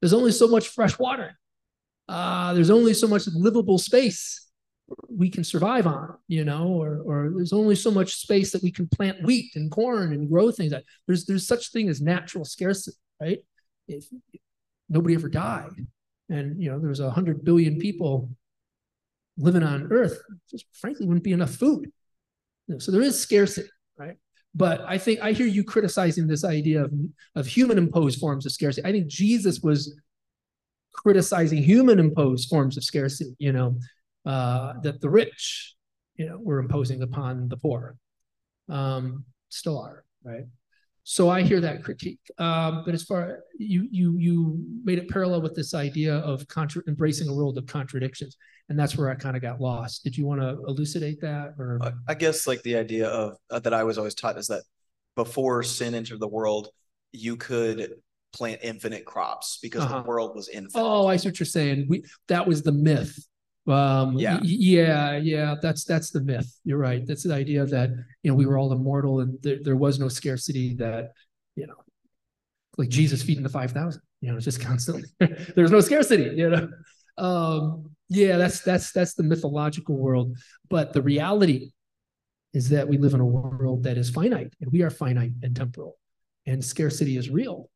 There's 0.00 0.12
only 0.14 0.32
so 0.32 0.48
much 0.48 0.68
fresh 0.68 0.98
water. 0.98 1.38
Uh, 2.08 2.52
there's 2.54 2.70
only 2.70 2.92
so 2.92 3.06
much 3.06 3.26
livable 3.34 3.78
space 3.78 4.43
we 5.08 5.30
can 5.30 5.44
survive 5.44 5.86
on, 5.86 6.16
you 6.28 6.44
know, 6.44 6.68
or 6.68 7.00
or 7.04 7.32
there's 7.34 7.52
only 7.52 7.74
so 7.74 7.90
much 7.90 8.16
space 8.16 8.52
that 8.52 8.62
we 8.62 8.70
can 8.70 8.88
plant 8.88 9.22
wheat 9.22 9.52
and 9.56 9.70
corn 9.70 10.12
and 10.12 10.28
grow 10.28 10.50
things. 10.50 10.72
Like 10.72 10.84
there's 11.06 11.24
there's 11.24 11.46
such 11.46 11.70
thing 11.70 11.88
as 11.88 12.00
natural 12.00 12.44
scarcity, 12.44 12.96
right? 13.20 13.38
If 13.88 14.04
nobody 14.88 15.14
ever 15.14 15.28
died, 15.28 15.86
and 16.28 16.60
you 16.60 16.70
know 16.70 16.78
there 16.78 16.90
was 16.90 17.00
a 17.00 17.10
hundred 17.10 17.44
billion 17.44 17.78
people 17.78 18.30
living 19.36 19.62
on 19.62 19.88
Earth, 19.90 20.20
just 20.50 20.66
frankly 20.72 21.06
wouldn't 21.06 21.24
be 21.24 21.32
enough 21.32 21.54
food. 21.54 21.90
You 22.66 22.74
know, 22.74 22.78
so 22.78 22.92
there 22.92 23.02
is 23.02 23.18
scarcity, 23.18 23.68
right? 23.98 24.16
But 24.54 24.82
I 24.82 24.98
think 24.98 25.20
I 25.20 25.32
hear 25.32 25.46
you 25.46 25.64
criticizing 25.64 26.26
this 26.26 26.44
idea 26.44 26.84
of, 26.84 26.92
of 27.34 27.46
human 27.46 27.78
imposed 27.78 28.20
forms 28.20 28.46
of 28.46 28.52
scarcity. 28.52 28.86
I 28.86 28.92
think 28.92 29.08
Jesus 29.08 29.60
was 29.60 29.98
criticizing 30.92 31.62
human 31.62 31.98
imposed 31.98 32.48
forms 32.48 32.76
of 32.76 32.84
scarcity, 32.84 33.34
you 33.38 33.52
know, 33.52 33.78
uh, 34.24 34.74
that 34.82 35.00
the 35.00 35.10
rich, 35.10 35.74
you 36.16 36.26
know, 36.28 36.38
were 36.38 36.58
imposing 36.58 37.02
upon 37.02 37.48
the 37.48 37.56
poor. 37.56 37.96
Um, 38.68 39.24
still 39.48 39.78
are, 39.78 40.04
right? 40.22 40.44
So 41.06 41.28
I 41.28 41.42
hear 41.42 41.60
that 41.60 41.84
critique. 41.84 42.18
Um, 42.38 42.82
but 42.86 42.94
as 42.94 43.02
far 43.02 43.40
you 43.58 43.86
you 43.90 44.16
you 44.18 44.64
made 44.84 44.98
it 44.98 45.08
parallel 45.10 45.42
with 45.42 45.54
this 45.54 45.74
idea 45.74 46.16
of 46.16 46.48
contra- 46.48 46.82
embracing 46.88 47.28
a 47.28 47.34
world 47.34 47.58
of 47.58 47.66
contradictions, 47.66 48.38
and 48.70 48.78
that's 48.78 48.96
where 48.96 49.10
I 49.10 49.14
kind 49.14 49.36
of 49.36 49.42
got 49.42 49.60
lost. 49.60 50.02
Did 50.02 50.16
you 50.16 50.24
want 50.24 50.40
to 50.40 50.50
elucidate 50.66 51.20
that, 51.20 51.54
or 51.58 51.78
I- 52.08 52.14
guess 52.14 52.46
like 52.46 52.62
the 52.62 52.76
idea 52.76 53.08
of 53.08 53.36
uh, 53.50 53.58
that 53.60 53.74
I 53.74 53.84
was 53.84 53.98
always 53.98 54.14
taught 54.14 54.38
is 54.38 54.46
that 54.46 54.62
before 55.14 55.62
sin 55.62 55.94
entered 55.94 56.20
the 56.20 56.26
world, 56.28 56.68
you 57.12 57.36
could 57.36 57.96
plant 58.32 58.60
infinite 58.62 59.04
crops 59.04 59.58
because 59.62 59.84
Uh-huh. 59.84 60.00
the 60.00 60.08
world 60.08 60.34
was 60.34 60.48
infinite. 60.48 60.72
Oh, 60.82 61.06
I 61.06 61.16
see 61.18 61.28
what 61.28 61.38
you're 61.38 61.46
saying. 61.46 61.84
We 61.86 62.02
that 62.28 62.48
was 62.48 62.62
the 62.62 62.72
myth. 62.72 63.14
Um, 63.66 64.18
Yeah. 64.18 64.40
yeah, 64.42 65.16
yeah. 65.16 65.54
That's 65.60 65.84
that's 65.84 66.10
the 66.10 66.20
myth. 66.20 66.50
You're 66.64 66.78
right. 66.78 67.06
That's 67.06 67.22
the 67.22 67.34
idea 67.34 67.64
that 67.66 67.90
you 68.22 68.30
know 68.30 68.34
we 68.34 68.46
were 68.46 68.58
all 68.58 68.72
immortal 68.72 69.20
and 69.20 69.38
there, 69.42 69.58
there 69.62 69.76
was 69.76 69.98
no 69.98 70.08
scarcity. 70.08 70.74
That 70.74 71.12
you 71.56 71.66
know, 71.66 71.76
like 72.76 72.88
Jesus 72.88 73.22
feeding 73.22 73.42
the 73.42 73.48
five 73.48 73.72
thousand. 73.72 74.02
You 74.20 74.32
know, 74.32 74.40
just 74.40 74.60
constantly 74.70 75.08
there's 75.54 75.70
no 75.70 75.80
scarcity. 75.80 76.36
You 76.36 76.50
know, 76.50 76.68
um, 77.18 77.90
yeah. 78.08 78.36
That's 78.36 78.60
that's 78.60 78.92
that's 78.92 79.14
the 79.14 79.22
mythological 79.22 79.96
world. 79.96 80.36
But 80.68 80.92
the 80.92 81.02
reality 81.02 81.70
is 82.52 82.68
that 82.68 82.86
we 82.86 82.98
live 82.98 83.14
in 83.14 83.20
a 83.20 83.26
world 83.26 83.82
that 83.84 83.96
is 83.98 84.10
finite, 84.10 84.52
and 84.60 84.70
we 84.70 84.82
are 84.82 84.90
finite 84.90 85.32
and 85.42 85.56
temporal, 85.56 85.96
and 86.46 86.64
scarcity 86.64 87.16
is 87.16 87.30
real 87.30 87.68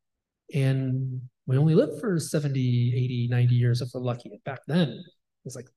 and 0.53 1.21
we 1.45 1.57
only 1.57 1.75
live 1.75 1.99
for 1.99 2.19
70 2.19 2.93
80 2.95 3.27
90 3.29 3.55
years 3.55 3.81
if 3.81 3.89
we're 3.93 4.01
lucky 4.01 4.41
back 4.45 4.59
then 4.67 5.03
it's 5.45 5.55
like 5.55 5.67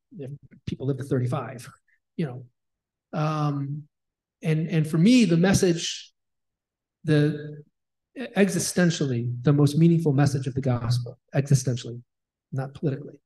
people 0.67 0.87
live 0.87 0.99
to 0.99 1.05
35 1.05 1.69
you 2.17 2.27
know? 2.27 3.19
Um 3.19 3.85
and 4.43 4.69
and 4.69 4.87
for 4.87 4.99
me 4.99 5.25
the 5.25 5.37
message 5.37 6.13
the 7.05 7.63
existentially 8.19 9.33
the 9.43 9.53
most 9.53 9.79
meaningful 9.79 10.13
message 10.13 10.47
of 10.47 10.55
the 10.55 10.61
gospel 10.61 11.19
existentially 11.35 12.01
not 12.53 12.75
politically 12.75 13.19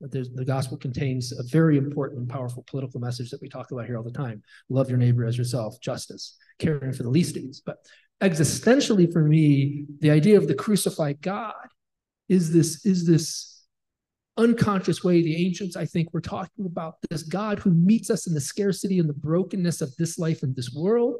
but 0.00 0.10
the 0.10 0.44
gospel 0.44 0.76
contains 0.76 1.32
a 1.32 1.42
very 1.44 1.78
important 1.78 2.20
and 2.20 2.28
powerful 2.28 2.64
political 2.66 3.00
message 3.00 3.30
that 3.30 3.40
we 3.40 3.48
talk 3.48 3.70
about 3.70 3.86
here 3.86 3.96
all 3.96 4.02
the 4.02 4.10
time. 4.10 4.42
Love 4.68 4.90
your 4.90 4.98
neighbor 4.98 5.24
as 5.24 5.38
yourself 5.38 5.80
justice 5.80 6.36
caring 6.58 6.92
for 6.92 7.02
the 7.02 7.10
least 7.10 7.36
of 7.36 7.42
these 7.42 7.60
but 7.64 7.78
existentially 8.22 9.12
for 9.12 9.22
me 9.22 9.84
the 10.00 10.10
idea 10.10 10.36
of 10.36 10.46
the 10.46 10.54
crucified 10.54 11.20
god 11.20 11.52
is 12.28 12.52
this 12.52 12.86
is 12.86 13.06
this 13.06 13.53
unconscious 14.36 15.04
way 15.04 15.22
the 15.22 15.46
ancients 15.46 15.76
i 15.76 15.84
think 15.84 16.12
were 16.12 16.20
talking 16.20 16.66
about 16.66 16.96
this 17.08 17.22
god 17.22 17.58
who 17.58 17.70
meets 17.70 18.10
us 18.10 18.26
in 18.26 18.34
the 18.34 18.40
scarcity 18.40 18.98
and 18.98 19.08
the 19.08 19.14
brokenness 19.14 19.80
of 19.80 19.94
this 19.96 20.18
life 20.18 20.42
and 20.42 20.54
this 20.56 20.72
world. 20.72 21.16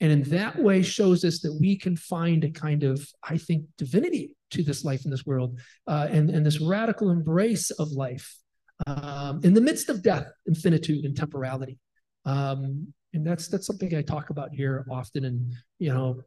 And 0.00 0.10
in 0.10 0.22
that 0.24 0.58
way 0.58 0.82
shows 0.82 1.24
us 1.24 1.38
that 1.40 1.56
we 1.60 1.78
can 1.78 1.96
find 1.96 2.44
a 2.44 2.50
kind 2.50 2.82
of 2.82 3.06
i 3.22 3.38
think 3.38 3.64
divinity 3.78 4.34
to 4.50 4.62
this 4.62 4.84
life 4.84 5.04
in 5.04 5.10
this 5.10 5.26
world 5.26 5.58
uh, 5.86 6.08
and, 6.10 6.30
and 6.30 6.44
this 6.44 6.60
radical 6.60 7.10
embrace 7.10 7.70
of 7.72 7.90
life 7.92 8.36
um, 8.86 9.40
in 9.44 9.54
the 9.54 9.60
midst 9.60 9.88
of 9.88 10.02
death 10.02 10.26
infinitude 10.46 11.04
and 11.04 11.16
temporality. 11.16 11.78
Um, 12.24 12.92
and 13.12 13.26
that's 13.26 13.48
that's 13.48 13.66
something 13.66 13.94
I 13.94 14.02
talk 14.02 14.30
about 14.30 14.52
here 14.52 14.84
often, 14.90 15.24
and 15.24 15.52
you 15.78 15.92
know, 15.92 16.20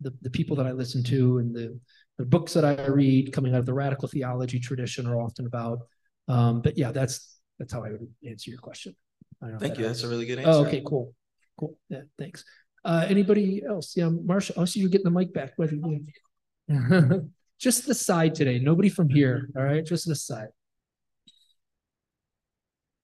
the 0.00 0.12
the 0.22 0.30
people 0.30 0.56
that 0.56 0.66
I 0.66 0.72
listen 0.72 1.04
to 1.04 1.38
and 1.38 1.54
the 1.54 1.78
the 2.22 2.26
books 2.26 2.52
that 2.52 2.64
I 2.64 2.86
read 2.86 3.32
coming 3.32 3.52
out 3.52 3.58
of 3.58 3.66
the 3.66 3.74
radical 3.74 4.06
theology 4.06 4.60
tradition 4.60 5.08
are 5.08 5.20
often 5.20 5.44
about. 5.44 5.80
Um, 6.28 6.62
but 6.62 6.78
yeah, 6.78 6.92
that's 6.92 7.38
that's 7.58 7.72
how 7.72 7.82
I 7.82 7.90
would 7.90 8.06
answer 8.24 8.48
your 8.48 8.60
question. 8.60 8.94
I 9.42 9.46
don't 9.46 9.50
know 9.50 9.56
if 9.56 9.60
Thank 9.60 9.74
that 9.74 9.80
you. 9.80 9.86
That's 9.88 10.04
a 10.04 10.08
really 10.08 10.24
good 10.24 10.38
answer. 10.38 10.50
Oh, 10.50 10.64
okay, 10.64 10.84
cool, 10.86 11.12
cool. 11.58 11.76
Yeah, 11.88 12.02
thanks. 12.20 12.44
Uh, 12.84 13.06
anybody 13.08 13.60
else? 13.68 13.96
Yeah, 13.96 14.04
Marsha. 14.04 14.52
Oh, 14.56 14.64
so 14.64 14.78
you're 14.78 14.88
getting 14.88 15.04
the 15.04 15.10
mic 15.10 15.34
back. 15.34 15.54
Whether 15.56 15.74
you 16.68 17.30
just 17.58 17.88
the 17.88 17.94
side 17.94 18.36
today. 18.36 18.60
Nobody 18.60 18.88
from 18.88 19.08
here. 19.08 19.48
All 19.56 19.64
right, 19.64 19.84
just 19.84 20.06
the 20.06 20.14
side. 20.14 20.48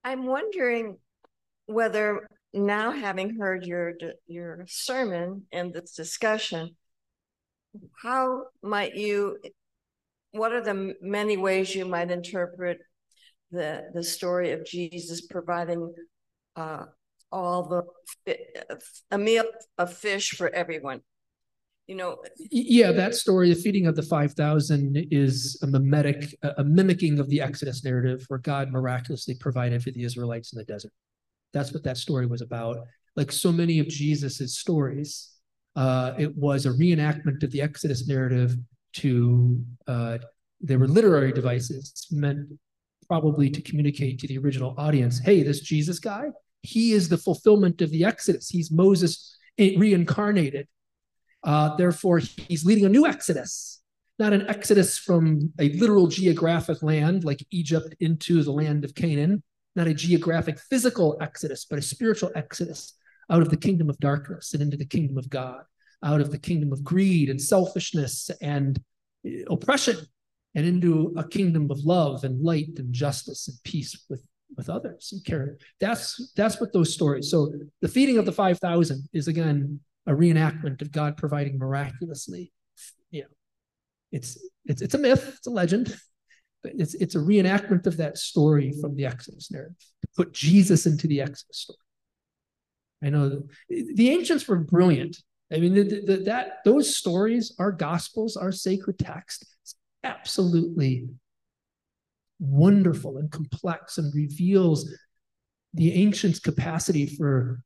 I'm 0.05 0.27
wondering 0.27 0.97
whether 1.67 2.31
now 2.55 2.93
having 2.93 3.37
heard 3.37 3.67
your 3.67 3.95
your 4.29 4.65
sermon 4.69 5.47
and 5.51 5.75
this 5.75 5.97
discussion, 5.97 6.77
how 8.03 8.45
might 8.63 8.95
you, 8.95 9.39
what 10.33 10.53
are 10.53 10.63
the 10.63 10.95
many 11.01 11.37
ways 11.37 11.75
you 11.75 11.85
might 11.85 12.11
interpret 12.11 12.79
the 13.51 13.91
the 13.95 14.03
story 14.03 14.53
of 14.53 14.67
Jesus 14.67 15.23
providing 15.27 15.95
uh, 16.57 16.85
all 17.33 17.69
the 18.27 18.37
a 19.11 19.19
meal 19.19 19.45
of 19.79 19.93
fish 19.93 20.31
for 20.31 20.49
everyone? 20.51 21.01
You 21.87 21.95
know, 21.95 22.19
yeah, 22.51 22.93
that 22.93 23.15
story, 23.15 23.49
the 23.49 23.59
feeding 23.59 23.87
of 23.87 23.97
the 23.97 24.03
5,000 24.03 25.07
is 25.11 25.59
a 25.63 25.67
mimetic, 25.67 26.37
a 26.43 26.63
mimicking 26.63 27.19
of 27.19 27.31
the 27.31 27.41
Exodus 27.41 27.83
narrative 27.83 28.27
where 28.29 28.39
God 28.39 28.71
miraculously 28.71 29.37
provided 29.37 29.83
for 29.83 29.91
the 29.91 30.05
Israelites 30.05 30.53
in 30.53 30.59
the 30.59 30.67
desert. 30.67 30.93
That's 31.55 31.73
what 31.73 31.85
that 31.85 31.97
story 31.97 32.27
was 32.27 32.43
about. 32.43 32.77
Like 33.17 33.33
so 33.33 33.51
many 33.51 33.79
of 33.79 33.89
Jesus's 33.89 34.59
stories, 34.59 35.33
uh, 35.79 36.13
it 36.19 36.37
was 36.37 36.67
a 36.67 36.71
reenactment 36.71 37.45
of 37.45 37.53
the 37.53 37.63
Exodus 37.63 38.09
narrative 38.09 38.57
to, 38.95 39.65
uh, 39.87 40.19
they 40.61 40.77
were 40.77 40.89
literary 40.89 41.31
devices 41.31 42.09
meant 42.11 42.49
probably 43.07 43.49
to 43.49 43.63
communicate 43.63 44.19
to 44.19 44.27
the 44.27 44.39
original 44.39 44.75
audience, 44.77 45.21
hey, 45.21 45.45
this 45.45 45.61
Jesus 45.61 46.01
guy, 46.01 46.25
he 46.63 46.91
is 46.95 47.09
the 47.09 47.17
fulfillment 47.17 47.81
of 47.81 47.91
the 47.91 48.05
Exodus. 48.05 48.49
He's 48.49 48.73
Moses 48.73 49.39
reincarnated. 49.57 50.67
Uh, 51.45 51.77
therefore, 51.77 52.19
he's 52.49 52.65
leading 52.65 52.85
a 52.85 52.89
new 52.89 53.07
exodus, 53.07 53.81
not 54.19 54.33
an 54.33 54.49
exodus 54.49 54.99
from 54.99 55.53
a 55.61 55.69
literal 55.75 56.09
geographic 56.09 56.83
land 56.83 57.23
like 57.23 57.47
Egypt 57.53 57.95
into 58.01 58.43
the 58.43 58.51
land 58.51 58.85
of 58.85 58.97
Canaan, 58.97 59.45
not 59.77 59.87
a 59.87 59.95
geographic 59.95 60.59
physical 60.59 61.17
exodus, 61.21 61.67
but 61.71 61.79
a 61.79 61.83
spiritual 61.83 62.33
exodus 62.35 62.95
out 63.31 63.43
of 63.43 63.51
the 63.51 63.57
kingdom 63.57 63.91
of 63.91 63.99
darkness 63.99 64.55
and 64.55 64.63
into 64.63 64.77
the 64.77 64.87
kingdom 64.87 65.19
of 65.19 65.29
God, 65.29 65.63
out 66.03 66.21
of 66.21 66.31
the 66.31 66.39
kingdom 66.39 66.73
of 66.73 66.85
greed 66.85 67.29
and 67.29 67.41
selfishness 67.41 68.31
and 68.41 68.81
uh, 69.27 69.45
oppression, 69.51 69.97
and 70.55 70.67
into 70.67 71.15
a 71.17 71.27
kingdom 71.27 71.71
of 71.71 71.79
love 71.85 72.25
and 72.25 72.43
light 72.43 72.79
and 72.79 72.93
justice 72.93 73.49
and 73.49 73.57
peace 73.65 74.05
with 74.09 74.23
with 74.57 74.71
others 74.71 75.11
and 75.13 75.25
care. 75.25 75.59
That's 75.81 76.33
that's 76.35 76.61
what 76.61 76.73
those 76.73 76.93
stories. 76.93 77.31
So 77.31 77.53
the 77.81 77.89
feeding 77.89 78.19
of 78.19 78.27
the 78.27 78.33
five 78.33 78.59
thousand 78.59 79.09
is 79.13 79.29
again 79.29 79.81
a 80.07 80.13
reenactment 80.13 80.81
of 80.81 80.91
God 80.91 81.17
providing 81.17 81.59
miraculously. 81.59 82.53
You 83.11 83.23
know, 83.23 83.29
it's 84.11 84.39
it's 84.65 84.83
it's 84.83 84.95
a 84.95 84.99
myth, 84.99 85.35
it's 85.37 85.47
a 85.47 85.51
legend, 85.51 85.95
but 86.63 86.73
it's 86.77 86.95
it's 86.95 87.15
a 87.15 87.19
reenactment 87.19 87.87
of 87.87 87.99
that 87.99 88.17
story 88.17 88.73
from 88.81 88.97
the 88.97 89.07
Exodus 89.07 89.51
narrative 89.51 89.77
to 90.03 90.09
put 90.17 90.33
Jesus 90.33 90.87
into 90.87 91.07
the 91.07 91.21
Exodus 91.21 91.59
story. 91.59 91.79
I 93.03 93.11
know 93.11 93.43
the, 93.69 94.11
ancients 94.11 94.47
were 94.49 94.59
brilliant. 94.59 95.17
I 95.53 95.59
mean, 95.59 95.75
the, 95.75 96.03
the, 96.05 96.17
that 96.25 96.59
those 96.65 96.97
stories, 96.97 97.55
our 97.59 97.73
gospels, 97.73 98.37
our 98.37 98.53
sacred 98.53 98.99
text, 98.99 99.47
absolutely 100.05 101.09
wonderful 102.39 103.19
and 103.19 103.31
complex 103.31 103.99
and 103.99 104.15
reveals 104.15 104.93
the 105.75 105.93
ancients' 105.93 106.39
capacity 106.39 107.07
for 107.07 107.63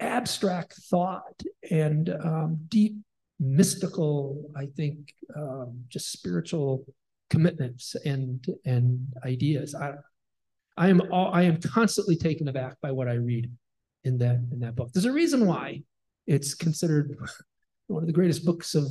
abstract 0.00 0.74
thought 0.90 1.42
and 1.70 2.10
um, 2.22 2.58
deep 2.68 2.96
mystical, 3.40 4.50
I 4.56 4.66
think, 4.76 5.12
um, 5.36 5.84
just 5.88 6.12
spiritual 6.12 6.84
commitments 7.30 7.94
and 8.04 8.44
and 8.64 9.06
ideas. 9.24 9.74
I 9.74 9.92
I 10.76 10.88
am 10.88 11.02
all, 11.12 11.32
I 11.32 11.42
am 11.42 11.60
constantly 11.60 12.16
taken 12.16 12.48
aback 12.48 12.80
by 12.80 12.92
what 12.92 13.08
I 13.08 13.14
read 13.14 13.50
in 14.08 14.18
that 14.18 14.36
in 14.50 14.60
that 14.60 14.74
book. 14.74 14.90
There's 14.92 15.04
a 15.04 15.12
reason 15.12 15.46
why 15.46 15.82
it's 16.26 16.54
considered 16.54 17.16
one 17.86 18.02
of 18.02 18.06
the 18.06 18.12
greatest 18.12 18.44
books 18.44 18.74
of 18.74 18.86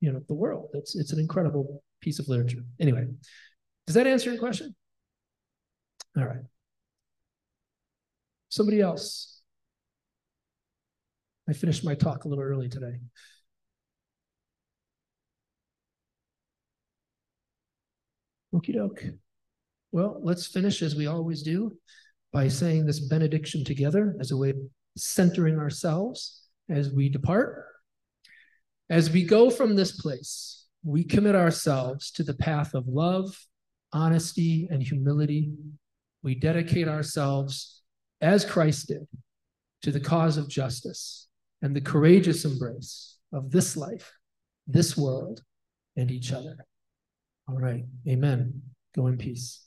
you 0.00 0.12
know 0.12 0.20
the 0.28 0.34
world. 0.34 0.70
It's 0.74 0.96
it's 0.96 1.12
an 1.12 1.20
incredible 1.20 1.82
piece 2.00 2.18
of 2.18 2.28
literature. 2.28 2.64
Anyway, 2.78 3.06
does 3.86 3.94
that 3.94 4.06
answer 4.06 4.30
your 4.30 4.38
question? 4.38 4.74
All 6.16 6.26
right. 6.26 6.42
Somebody 8.48 8.80
else. 8.80 9.40
I 11.48 11.52
finished 11.52 11.84
my 11.84 11.94
talk 11.94 12.24
a 12.24 12.28
little 12.28 12.44
early 12.44 12.68
today. 12.68 12.98
Okie 18.54 18.74
doke. 18.74 19.04
Well, 19.92 20.20
let's 20.22 20.46
finish 20.46 20.82
as 20.82 20.94
we 20.94 21.06
always 21.06 21.42
do 21.42 21.72
by 22.32 22.48
saying 22.48 22.86
this 22.86 23.00
benediction 23.00 23.64
together 23.64 24.16
as 24.20 24.30
a 24.30 24.36
way 24.36 24.50
of 24.50 24.56
centering 24.96 25.58
ourselves 25.58 26.42
as 26.68 26.92
we 26.92 27.08
depart. 27.08 27.64
As 28.88 29.10
we 29.10 29.24
go 29.24 29.50
from 29.50 29.76
this 29.76 30.00
place, 30.00 30.66
we 30.84 31.04
commit 31.04 31.34
ourselves 31.34 32.10
to 32.12 32.22
the 32.22 32.34
path 32.34 32.74
of 32.74 32.88
love, 32.88 33.36
honesty, 33.92 34.68
and 34.70 34.82
humility. 34.82 35.52
We 36.22 36.34
dedicate 36.34 36.88
ourselves, 36.88 37.82
as 38.20 38.44
Christ 38.44 38.88
did, 38.88 39.06
to 39.82 39.90
the 39.90 40.00
cause 40.00 40.36
of 40.36 40.48
justice 40.48 41.28
and 41.62 41.74
the 41.74 41.80
courageous 41.80 42.44
embrace 42.44 43.18
of 43.32 43.50
this 43.50 43.76
life, 43.76 44.12
this 44.66 44.96
world, 44.96 45.42
and 45.96 46.10
each 46.10 46.32
other. 46.32 46.56
All 47.48 47.58
right. 47.58 47.84
Amen. 48.08 48.62
Go 48.94 49.06
in 49.08 49.18
peace. 49.18 49.60